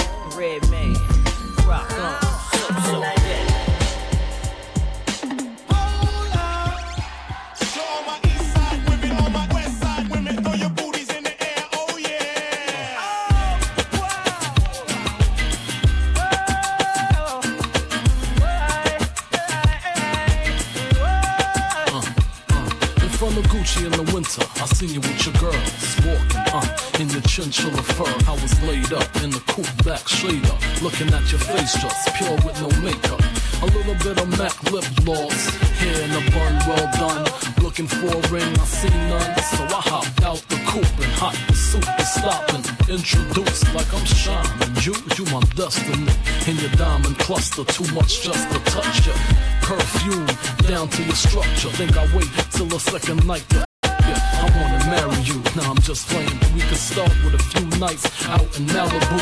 Cluster, 47.25 47.63
too 47.63 47.91
much 47.95 48.21
just 48.21 48.51
to 48.51 48.59
touch 48.69 49.07
ya. 49.07 49.13
Perfume 49.61 50.27
down 50.69 50.87
to 50.89 51.01
your 51.01 51.15
structure. 51.15 51.69
Think 51.69 51.97
I 51.97 52.05
wait 52.15 52.29
till 52.51 52.67
the 52.67 52.77
second 52.77 53.25
night 53.25 53.43
to 53.49 53.65
yeah, 53.81 54.43
I 54.43 54.47
wanna 54.55 54.81
marry 54.93 55.19
you. 55.23 55.41
Now 55.57 55.71
I'm 55.71 55.81
just 55.81 56.07
playing. 56.07 56.37
We 56.53 56.61
could 56.61 56.77
start 56.77 57.09
with 57.25 57.33
a 57.33 57.43
few 57.49 57.65
nights 57.79 58.05
out 58.27 58.45
in 58.57 58.67
Malibu, 58.67 59.19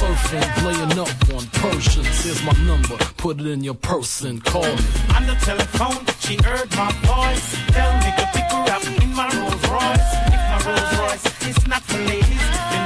surfing, 0.00 0.48
laying 0.64 0.98
up 0.98 1.12
on 1.36 1.44
Persians. 1.60 2.24
Here's 2.24 2.42
my 2.42 2.56
number, 2.64 2.96
put 3.18 3.38
it 3.38 3.46
in 3.46 3.62
your 3.62 3.74
purse 3.74 4.22
and 4.22 4.42
call 4.42 4.62
me. 4.62 4.86
On 5.16 5.26
the 5.26 5.36
telephone, 5.44 6.06
she 6.20 6.36
heard 6.42 6.70
my 6.74 6.90
voice. 7.04 7.46
Tell 7.76 7.92
me 8.00 8.10
to 8.16 8.26
pick 8.32 8.48
her 8.50 8.64
up 8.76 8.84
in 9.02 9.12
my 9.12 9.28
Rolls 9.36 9.64
Royce. 9.68 10.10
If 10.34 10.42
my 10.52 10.58
Rolls 10.68 10.92
Royce 11.00 11.26
is 11.48 11.66
not 11.68 11.82
for 11.82 11.98
ladies, 11.98 12.81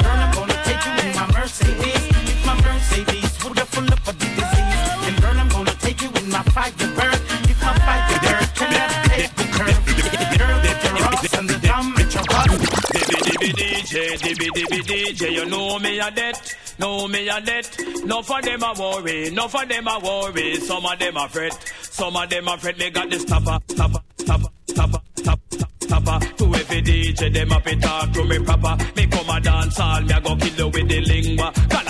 DJ, 15.16 15.32
you 15.32 15.46
know 15.46 15.78
me 15.78 15.98
a 15.98 16.10
debt, 16.10 16.56
know 16.78 17.08
me 17.08 17.26
a 17.28 17.40
debt. 17.40 17.78
No 18.04 18.22
for 18.22 18.42
them 18.42 18.62
a 18.62 18.74
worry, 18.78 19.30
no 19.30 19.48
for 19.48 19.64
them 19.64 19.88
a 19.88 19.98
worry. 19.98 20.56
Some 20.56 20.84
of 20.84 20.98
them 20.98 21.16
a 21.16 21.28
fret, 21.28 21.52
some 21.80 22.16
of 22.16 22.28
them 22.28 22.48
a 22.48 22.58
fret. 22.58 22.78
Me 22.78 22.90
got 22.90 23.10
this 23.10 23.22
stopper, 23.22 23.58
stopper, 23.68 24.00
stopper, 24.18 24.48
stopper, 24.68 24.98
stopper, 25.16 25.66
stopper. 25.80 26.20
To 26.36 26.44
every 26.54 26.82
DJ, 26.82 27.32
them 27.32 27.52
a 27.52 27.60
fit 27.60 27.80
talk 27.80 28.12
to 28.12 28.24
me 28.24 28.38
proper. 28.40 28.76
Me 28.94 29.06
come 29.06 29.30
a 29.30 29.40
dance 29.40 29.80
all, 29.80 30.00
me 30.02 30.12
a 30.12 30.20
go 30.20 30.36
kill 30.36 30.54
you 30.54 30.68
with 30.68 30.88
the 30.88 31.00
lingua. 31.00 31.52
Call 31.70 31.85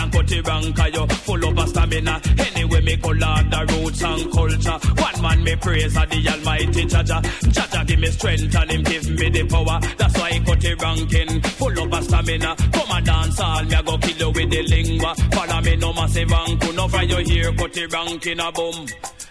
wrong, 0.47 0.73
cause 0.73 0.95
you 0.95 1.07
full 1.07 1.45
of 1.49 1.59
a 1.59 1.67
stamina. 1.67 2.21
Anyway, 2.39 2.81
me 2.83 2.97
go 2.97 3.09
learn 3.11 3.51
the 3.51 3.61
roots 3.73 4.03
and 4.03 4.33
culture. 4.33 4.79
One 5.03 5.23
man 5.23 5.45
me 5.45 5.57
praise 5.57 5.97
a 5.97 6.07
the 6.07 6.29
Almighty 6.29 6.85
Jaja. 6.85 7.23
Jaja 7.23 7.87
give 7.87 7.99
me 8.01 8.09
strength 8.09 8.55
and 8.55 8.71
him 8.71 8.83
give 8.83 9.09
me 9.11 9.31
the 9.31 9.45
power. 9.47 9.81
That's 9.97 10.19
why 10.19 10.31
I 10.31 10.39
cut 10.41 10.65
it 10.65 10.83
ranking, 10.83 11.41
full 11.43 11.79
of 11.79 11.93
a 11.93 12.03
stamina. 12.03 12.57
Come 12.73 12.91
and 12.91 13.07
dance 13.07 13.41
all, 13.41 13.65
me 13.65 13.75
a 13.75 13.83
go 13.83 13.99
kill 13.99 14.17
you 14.19 14.31
with 14.31 14.51
the 14.51 14.63
lingua. 14.63 15.15
Follow 15.33 15.61
me 15.63 15.77
no 15.77 15.93
massive 15.93 16.29
anku, 16.29 16.75
no 16.75 16.89
for 16.89 17.03
your 17.03 17.21
here, 17.21 17.53
cut 17.53 17.77
it 17.77 17.93
ranking 17.93 18.41
a 18.41 18.53
boom. 18.53 18.87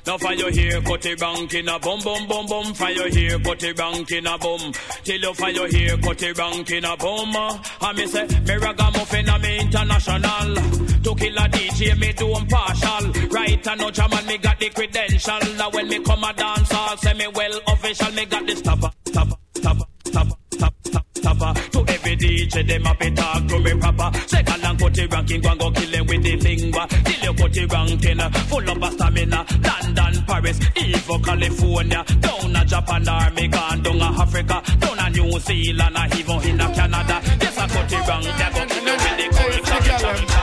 No 0.07 0.19
for 0.19 0.33
your 0.33 0.51
here, 0.51 0.81
cut 0.81 1.05
it 1.05 1.19
ranking 1.19 1.67
a 1.67 1.79
boom, 1.79 1.99
boom, 2.01 2.27
boom, 2.27 2.45
boom. 2.45 2.73
For 2.75 2.89
your 2.89 3.09
here, 3.09 3.39
cut 3.39 3.63
it 3.63 3.79
ranking 3.79 4.27
a 4.27 4.37
boom. 4.37 4.71
Till 5.03 5.19
you 5.19 5.33
for 5.33 5.49
your 5.49 5.67
here, 5.67 5.97
cut 5.97 6.21
it 6.21 6.37
ranking 6.37 6.85
a 6.85 6.95
boom. 6.95 7.35
Uh, 7.35 7.57
and 7.81 7.97
me 7.97 8.07
say, 8.07 8.27
me 8.27 8.55
ragamuffin 8.55 9.29
a 9.29 9.39
me 9.39 9.59
international. 9.59 10.84
To 11.03 11.15
kill 11.15 11.37
a 11.37 11.47
DJ, 11.49 11.99
me 11.99 12.11
do 12.13 12.33
partial. 12.49 13.29
Right 13.29 13.67
and 13.67 13.79
no 13.79 13.91
jam 13.91 14.13
and 14.13 14.27
me 14.27 14.37
got 14.37 14.59
the 14.59 14.69
credential. 14.69 15.39
Now 15.57 15.69
when 15.69 15.87
me 15.87 15.99
come 16.03 16.23
a 16.23 16.33
dance, 16.33 16.73
all 16.73 16.97
say 16.97 17.13
me 17.13 17.27
well 17.33 17.59
official. 17.67 18.11
Me 18.13 18.25
got 18.25 18.45
the 18.45 18.55
stopper, 18.55 18.89
stopper, 19.05 19.35
stopper, 19.55 19.85
stopper, 20.05 20.35
stopper, 20.53 21.01
stopper. 21.15 21.53
To 21.71 21.79
every 21.93 22.15
DJ, 22.17 22.67
them 22.67 22.87
up 22.87 23.01
it 23.01 23.15
talk 23.15 23.47
to 23.47 23.59
me 23.59 23.73
proper. 23.75 24.17
Second 24.27 24.63
and 24.63 24.79
cut 24.79 24.97
it 24.97 25.13
ranking, 25.13 25.41
go 25.41 25.49
and 25.49 25.59
go 25.59 25.71
kill 25.71 25.91
them 25.91 26.07
with 26.07 26.23
the 26.23 26.35
lingua. 26.37 26.87
Till 26.87 27.23
you 27.23 27.33
cut 27.33 27.57
it 27.57 27.71
ranking, 27.71 28.19
uh, 28.19 28.29
full 28.29 28.69
of 28.69 28.83
a 28.83 28.91
stamina. 28.91 29.45
London, 29.61 30.25
Paris, 30.25 30.59
Evo, 30.59 31.23
California. 31.23 32.03
Down 32.19 32.55
a 32.55 32.65
Japan, 32.65 33.09
or 33.09 33.31
me 33.31 33.47
gone 33.47 33.83
down 33.83 34.01
a 34.01 34.21
Africa. 34.21 34.61
Down 34.79 34.99
a 34.99 35.09
New 35.09 35.39
Zealand, 35.39 35.97
even 36.17 36.41
in 36.43 36.61
a 36.61 36.73
Canada. 36.73 37.21
Yes, 37.41 37.57
I 37.57 37.67
cut 37.67 37.91
it 37.91 38.07
rank, 38.07 38.25
they 38.25 38.59
go 38.59 38.65
kill 38.65 38.85
them 38.85 38.97
with 38.97 39.17
the 39.17 39.71
culture. 39.71 40.34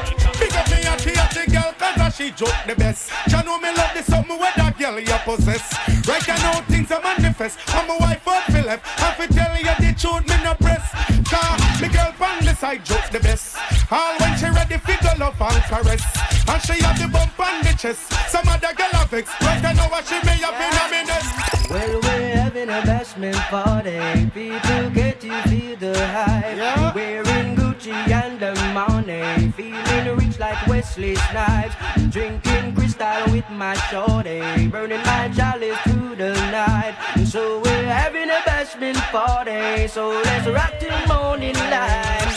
Big 1.45 1.57
up 1.57 1.76
the 1.76 1.84
girl 1.84 1.95
cause 1.97 2.14
a 2.14 2.22
she 2.22 2.30
joke 2.30 2.55
the 2.66 2.74
best. 2.76 3.11
Cha 3.28 3.43
know 3.43 3.59
me 3.59 3.68
love 3.74 3.90
the 3.95 4.03
something 4.03 4.38
where 4.38 4.53
that 4.57 4.78
girl 4.78 4.99
you 5.01 5.18
possess. 5.24 5.74
Right 6.07 6.28
I 6.28 6.36
know 6.43 6.61
things 6.68 6.90
are 6.93 7.03
manifest. 7.03 7.59
I'm 7.74 7.90
a 7.90 7.99
wife 7.99 8.28
out 8.28 8.45
for 8.45 8.62
left 8.62 8.86
I 9.03 9.14
fi 9.14 9.26
tell 9.26 9.57
you 9.59 9.74
the 9.82 9.90
truth 9.99 10.22
me 10.28 10.36
no 10.45 10.55
press. 10.55 10.86
Cause 11.26 11.82
me 11.82 11.88
girl 11.88 12.12
pan 12.18 12.45
the 12.45 12.55
side 12.55 12.84
joke 12.84 13.09
the 13.11 13.20
best. 13.20 13.57
All 13.90 14.14
when 14.18 14.36
she 14.38 14.47
ready 14.47 14.78
fi 14.78 14.95
go 15.03 15.12
love 15.18 15.40
and 15.40 15.62
caress. 15.64 16.05
And 16.47 16.62
she 16.62 16.82
have 16.84 16.99
the 17.01 17.09
bump 17.09 17.38
on 17.40 17.62
the 17.62 17.74
chest. 17.76 18.12
Some 18.30 18.47
other 18.47 18.74
girl 18.74 18.93
have 18.93 19.11
vex 19.11 19.30
Right 19.40 19.64
I 19.64 19.72
know 19.72 19.88
what 19.88 20.07
she 20.07 20.18
may 20.22 20.38
have 20.47 20.59
in 20.62 20.78
a 20.78 20.86
minute 20.95 21.26
Well, 21.70 22.01
we're 22.03 22.36
having 22.36 22.68
a 22.68 22.82
bashment 22.82 23.40
party. 23.51 23.99
People 24.30 24.90
get 24.90 25.20
to 25.20 25.43
feel 25.49 25.76
the 25.76 26.07
hype. 26.07 26.95
Wearing 26.95 27.61
And 27.85 28.39
the 28.39 28.55
money. 28.72 29.51
Feeling 29.57 30.16
rich 30.16 30.39
like 30.39 30.68
Wesley 30.68 31.16
Snipes. 31.16 31.74
Drinking 32.11 32.76
Cristal 32.76 33.33
with 33.33 33.49
my 33.51 33.74
shorty. 33.91 34.68
Burning 34.68 35.03
my 35.03 35.28
chalice 35.35 35.76
through 35.80 36.14
the 36.14 36.33
night. 36.53 36.95
And 37.16 37.26
so 37.26 37.59
we're 37.59 37.85
having 37.85 38.30
a 38.30 38.41
bashment 38.47 38.99
party. 39.11 39.89
So 39.89 40.11
let's 40.11 40.47
rock 40.47 40.74
till 40.78 41.07
morning 41.09 41.55
light. 41.55 42.33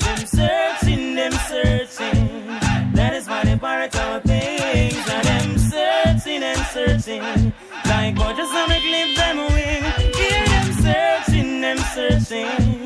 Them 0.00 0.26
searching, 0.26 1.14
them 1.14 1.32
searching. 1.46 2.46
That 2.94 3.14
is 3.14 3.28
why 3.28 3.44
they 3.44 3.54
borrow 3.54 3.88
our 3.94 4.20
things. 4.20 5.08
And 5.08 5.24
them 5.24 5.58
searching 5.58 6.42
and 6.42 6.60
searching. 6.74 7.52
Like 7.84 8.16
boy, 8.16 8.34
just 8.36 8.52
wanna 8.52 8.80
clip 8.80 9.16
them 9.16 9.36
wing. 9.54 9.84
Hear 10.12 10.44
them 10.44 10.72
searching, 10.82 11.60
them 11.60 11.78
searching. 11.94 12.77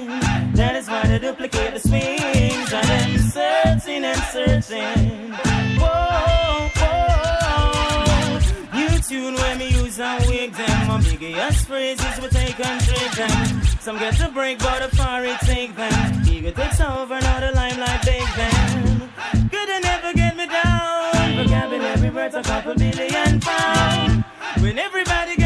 They 1.12 1.18
duplicate 1.18 1.74
the 1.74 1.78
swings. 1.78 2.72
And 2.72 2.88
them 2.88 3.18
searching 3.36 4.02
and 4.02 4.22
searching. 4.32 5.30
Whoa, 5.76 6.70
whoa. 6.80 8.38
New 8.72 8.98
tune 8.98 9.34
when 9.34 9.58
me 9.58 9.68
use 9.68 10.00
and 10.00 10.24
wig 10.24 10.54
them. 10.54 10.88
My 10.88 11.02
biggest 11.02 11.68
phrases 11.68 12.18
we 12.18 12.28
take 12.28 12.58
and 12.64 12.80
trade 12.80 13.12
them. 13.12 13.62
Some 13.80 13.98
get 13.98 14.14
to 14.14 14.30
break, 14.30 14.58
but 14.60 14.80
a 14.80 14.88
far 14.96 15.22
it 15.26 15.38
take 15.40 15.76
them. 15.76 16.22
Ego 16.26 16.50
takes 16.50 16.80
over, 16.80 17.20
now 17.20 17.40
the 17.40 17.52
limelight 17.52 18.00
take 18.00 18.34
them. 18.34 19.10
Could 19.50 19.68
they 19.68 19.80
never 19.80 20.14
get 20.14 20.34
me 20.34 20.46
down? 20.46 21.44
Vocabulary 21.44 22.08
worth 22.08 22.34
a 22.36 22.42
couple 22.42 22.74
billion 22.74 23.38
pounds. 23.38 24.24
When 24.62 24.78
everybody 24.78 25.36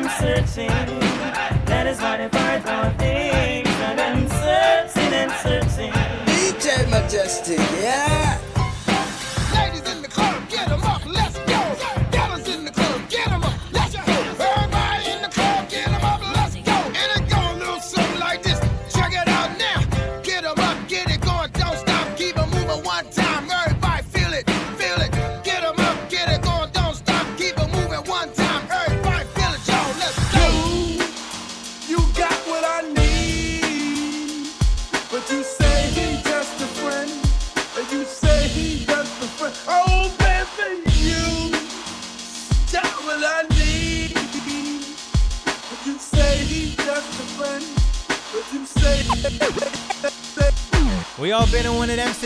them 0.00 0.10
searching. 0.18 0.68
That 1.66 1.86
is 1.86 2.00
why 2.00 2.16
they 2.16 2.28
things. 2.98 3.68
And 3.68 3.98
them 3.98 4.28
searching 4.28 5.12
and 5.12 5.32
searching. 5.42 5.92
DJ 6.26 6.84
Majestik, 6.90 7.82
yeah. 7.82 8.19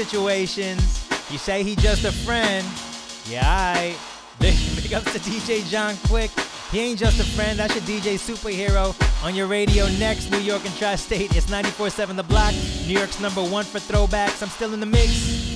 Situations. 0.04 1.08
You 1.30 1.38
say 1.38 1.62
he 1.62 1.74
just 1.76 2.04
a 2.04 2.12
friend. 2.12 2.66
Yeah, 3.26 3.42
I. 3.46 3.96
Big, 4.40 4.56
big 4.74 4.92
ups 4.92 5.12
to 5.12 5.20
DJ 5.20 5.64
John 5.70 5.94
Quick. 6.08 6.28
He 6.72 6.80
ain't 6.80 6.98
just 6.98 7.20
a 7.20 7.24
friend, 7.24 7.56
that's 7.56 7.72
your 7.72 7.84
DJ 7.84 8.14
superhero 8.18 8.92
on 9.24 9.32
your 9.36 9.46
radio 9.46 9.86
next, 10.00 10.28
New 10.32 10.40
York 10.40 10.64
and 10.66 10.76
Tri 10.76 10.96
State. 10.96 11.36
It's 11.36 11.46
94.7 11.46 12.16
The 12.16 12.24
Block, 12.24 12.52
New 12.84 12.98
York's 12.98 13.20
number 13.20 13.44
one 13.44 13.64
for 13.64 13.78
throwbacks. 13.78 14.42
I'm 14.42 14.48
still 14.48 14.74
in 14.74 14.80
the 14.80 14.86
mix. 14.86 15.54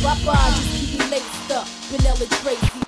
Papa, 0.00 0.38
just 0.54 0.92
keep 0.92 1.00
me 1.00 1.10
laced 1.10 1.50
up. 1.50 1.66
Vanilla 1.66 2.26
Tracy. 2.26 2.79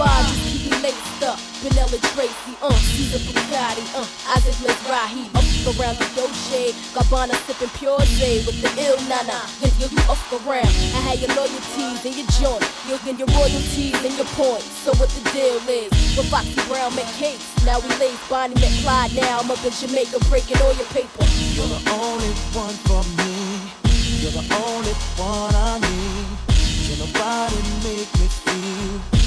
Papa, 0.00 0.24
just 0.28 0.40
keep 0.48 0.72
me 0.72 0.78
laced 0.80 1.22
up. 1.24 1.38
Vanilla 1.60 1.98
Tracy, 2.16 2.56
uh, 2.62 2.72
Caesar 2.72 3.20
Bugatti, 3.20 3.84
uh, 3.92 4.32
Isaac 4.32 4.56
Mizrahi, 4.64 5.28
up 5.36 5.44
around 5.76 5.96
the 6.00 6.08
Dolce, 6.16 6.72
Gabbana 6.96 7.36
sipping 7.44 7.68
pure 7.76 8.00
J 8.16 8.40
with 8.46 8.56
the 8.64 8.70
ill 8.80 8.96
nana, 9.12 9.44
and 9.60 9.72
you 9.76 9.88
up 10.08 10.16
around. 10.40 10.72
I 10.96 11.04
had 11.04 11.20
your 11.20 11.28
loyalties 11.36 12.00
and 12.00 12.16
your 12.16 12.28
joint, 12.40 12.64
you 12.88 12.96
and 13.04 13.18
your 13.18 13.28
royalties 13.36 14.00
and 14.00 14.16
your 14.16 14.30
points. 14.40 14.72
So 14.80 14.96
what 14.96 15.10
the 15.10 15.20
deal 15.36 15.60
is? 15.68 15.92
With 16.16 16.32
Foxy 16.32 16.56
Brown 16.64 16.96
cakes, 17.20 17.44
now 17.66 17.78
we 17.80 17.88
lace 18.00 18.16
Bonnie 18.28 18.54
McFly. 18.56 19.20
Now 19.20 19.40
I'm 19.40 19.50
up 19.50 19.60
in 19.60 19.72
Jamaica 19.72 20.16
breaking 20.32 20.56
all 20.64 20.72
your 20.72 20.88
paper. 20.96 21.28
You're 21.52 21.68
the 21.68 21.82
only 21.92 22.32
one 22.56 22.76
for 22.88 23.04
me. 23.20 23.68
You're 24.24 24.32
the 24.32 24.48
only 24.64 24.96
one 25.20 25.52
I 25.52 25.76
need. 25.84 26.24
Can 26.88 26.96
nobody 27.04 27.60
make 27.84 28.08
me 28.16 28.26
feel 28.32 29.19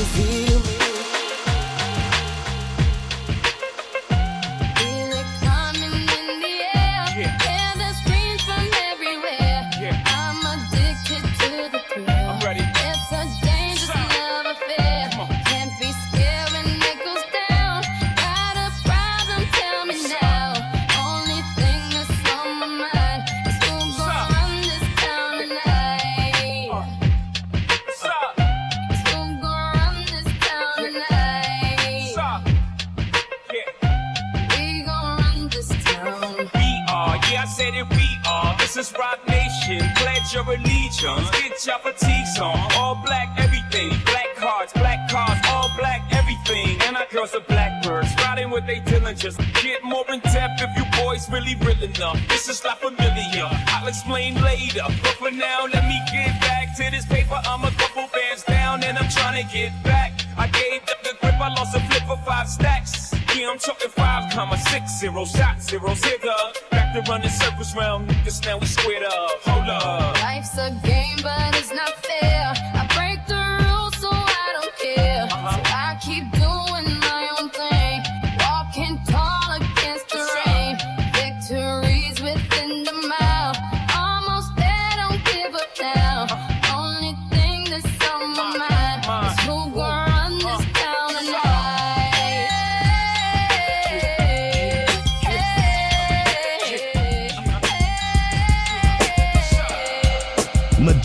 me? 0.00 0.06
Feel 0.06 0.49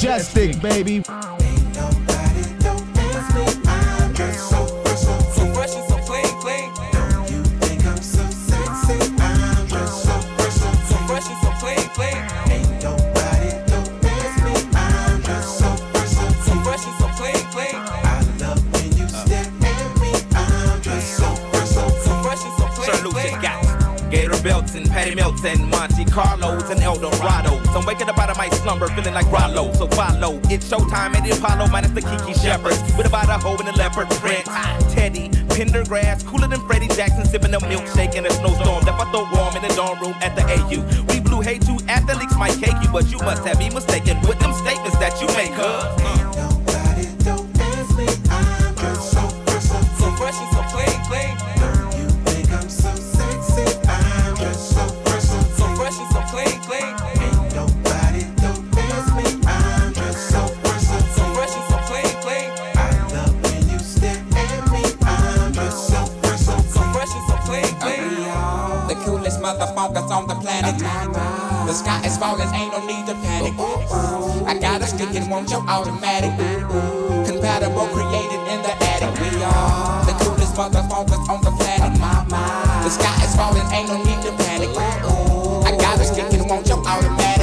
Majestik, 0.05 0.61
baby. 0.61 1.01
Patty 25.05 25.17
Melts 25.17 25.45
and 25.45 25.69
Monte 25.69 26.03
Carlos 26.05 26.67
and 26.71 26.79
Eldorados. 26.79 27.75
I'm 27.75 27.85
waking 27.85 28.09
up 28.09 28.17
out 28.17 28.31
of 28.31 28.37
my 28.37 28.49
slumber 28.49 28.87
feeling 28.87 29.13
like 29.13 29.31
Rollo. 29.31 29.71
So 29.73 29.85
follow. 29.89 30.39
It's 30.49 30.67
showtime 30.67 31.13
at 31.13 31.23
the 31.23 31.37
Apollo 31.37 31.67
minus 31.67 31.91
the 31.91 32.01
Kiki 32.01 32.33
Shepards. 32.33 32.81
With 32.97 33.05
about 33.05 33.29
a 33.29 33.37
hoe 33.37 33.55
in 33.57 33.67
a 33.67 33.71
leopard 33.73 34.09
print. 34.17 34.45
Teddy, 34.95 35.29
Pendergrass, 35.53 36.25
cooler 36.25 36.47
than 36.47 36.59
Freddie 36.61 36.87
Jackson, 36.87 37.23
sipping 37.25 37.53
a 37.53 37.59
milkshake 37.59 38.15
in 38.15 38.25
a 38.25 38.31
snowstorm. 38.31 38.83
That 38.83 38.99
I 38.99 39.05
throw 39.11 39.29
warm 39.31 39.55
in 39.55 39.61
the 39.61 39.75
dorm 39.75 39.99
room 39.99 40.15
at 40.21 40.35
the 40.35 40.41
AU. 40.41 40.81
We 41.13 41.19
blew 41.19 41.41
hay 41.41 41.59
too 41.59 41.77
athletes 41.87 42.35
might 42.35 42.57
cake 42.57 42.81
you, 42.81 42.89
but 42.91 43.11
you 43.11 43.19
must 43.19 43.45
have 43.45 43.59
me 43.59 43.69
mistaken 43.69 44.19
with 44.21 44.39
them 44.39 44.53
statements 44.53 44.97
that 44.97 45.21
you 45.21 45.27
make, 45.37 45.53
huh? 45.53 46.54
on 70.15 70.27
the 70.27 70.35
planet. 70.35 70.79
The 70.79 71.73
sky 71.73 71.99
is 72.05 72.17
falling, 72.17 72.47
ain't 72.55 72.71
no 72.71 72.79
need 72.87 73.05
to 73.07 73.15
panic. 73.19 73.53
I 74.47 74.57
got 74.57 74.81
a 74.81 74.87
stick 74.87 75.11
and 75.13 75.29
want 75.29 75.49
your 75.51 75.59
automatic. 75.67 76.31
Compatible, 77.27 77.87
created 77.91 78.41
in 78.47 78.59
the 78.63 78.73
attic. 78.91 79.11
We 79.19 79.43
are 79.43 80.05
the 80.07 80.15
coolest 80.23 80.55
motherfuckers 80.55 81.27
on 81.27 81.41
the 81.43 81.51
planet. 81.51 81.99
The 81.99 82.89
sky 82.89 83.17
is 83.25 83.35
falling, 83.35 83.67
ain't 83.75 83.89
no 83.89 83.97
need 84.07 84.21
to 84.23 84.31
panic. 84.39 84.69
I 85.67 85.75
got 85.77 85.99
a 85.99 86.05
stick 86.05 86.31
and 86.31 86.49
want 86.49 86.65
your 86.67 86.79
automatic. 86.79 87.34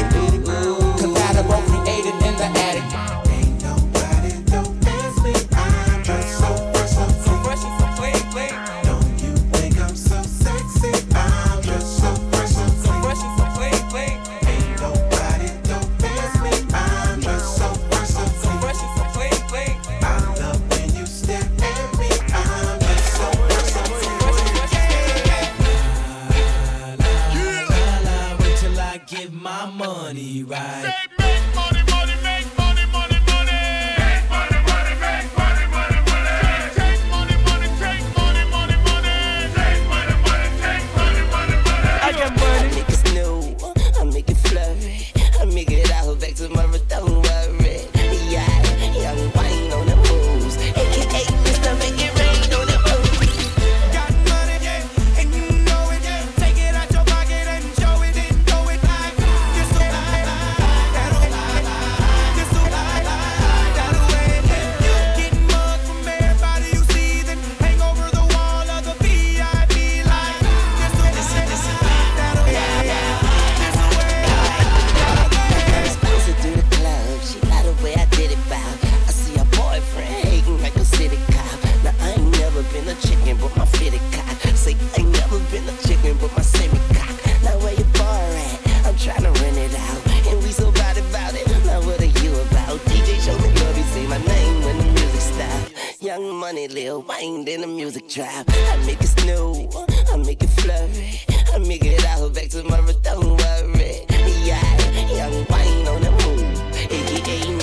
still 96.93 97.03
wind 97.03 97.49
in 97.49 97.63
the 97.63 97.67
music 97.67 98.07
trap. 98.07 98.45
I 98.49 98.77
make 98.85 99.01
it 99.01 99.07
snow, 99.07 99.71
I 100.13 100.17
make 100.19 100.43
it 100.43 100.51
flurry, 100.51 101.21
I 101.55 101.59
make 101.59 101.85
it 101.85 102.05
all 102.07 102.29
back 102.29 102.49
tomorrow, 102.49 102.93
don't 103.03 103.39
worry. 103.39 104.05
Yeah, 104.45 104.61
young 105.09 105.47
wine 105.49 105.89
on 105.89 106.03
the 106.03 106.11
move, 106.11 106.61
It 106.91 107.29
ain't. 107.29 107.62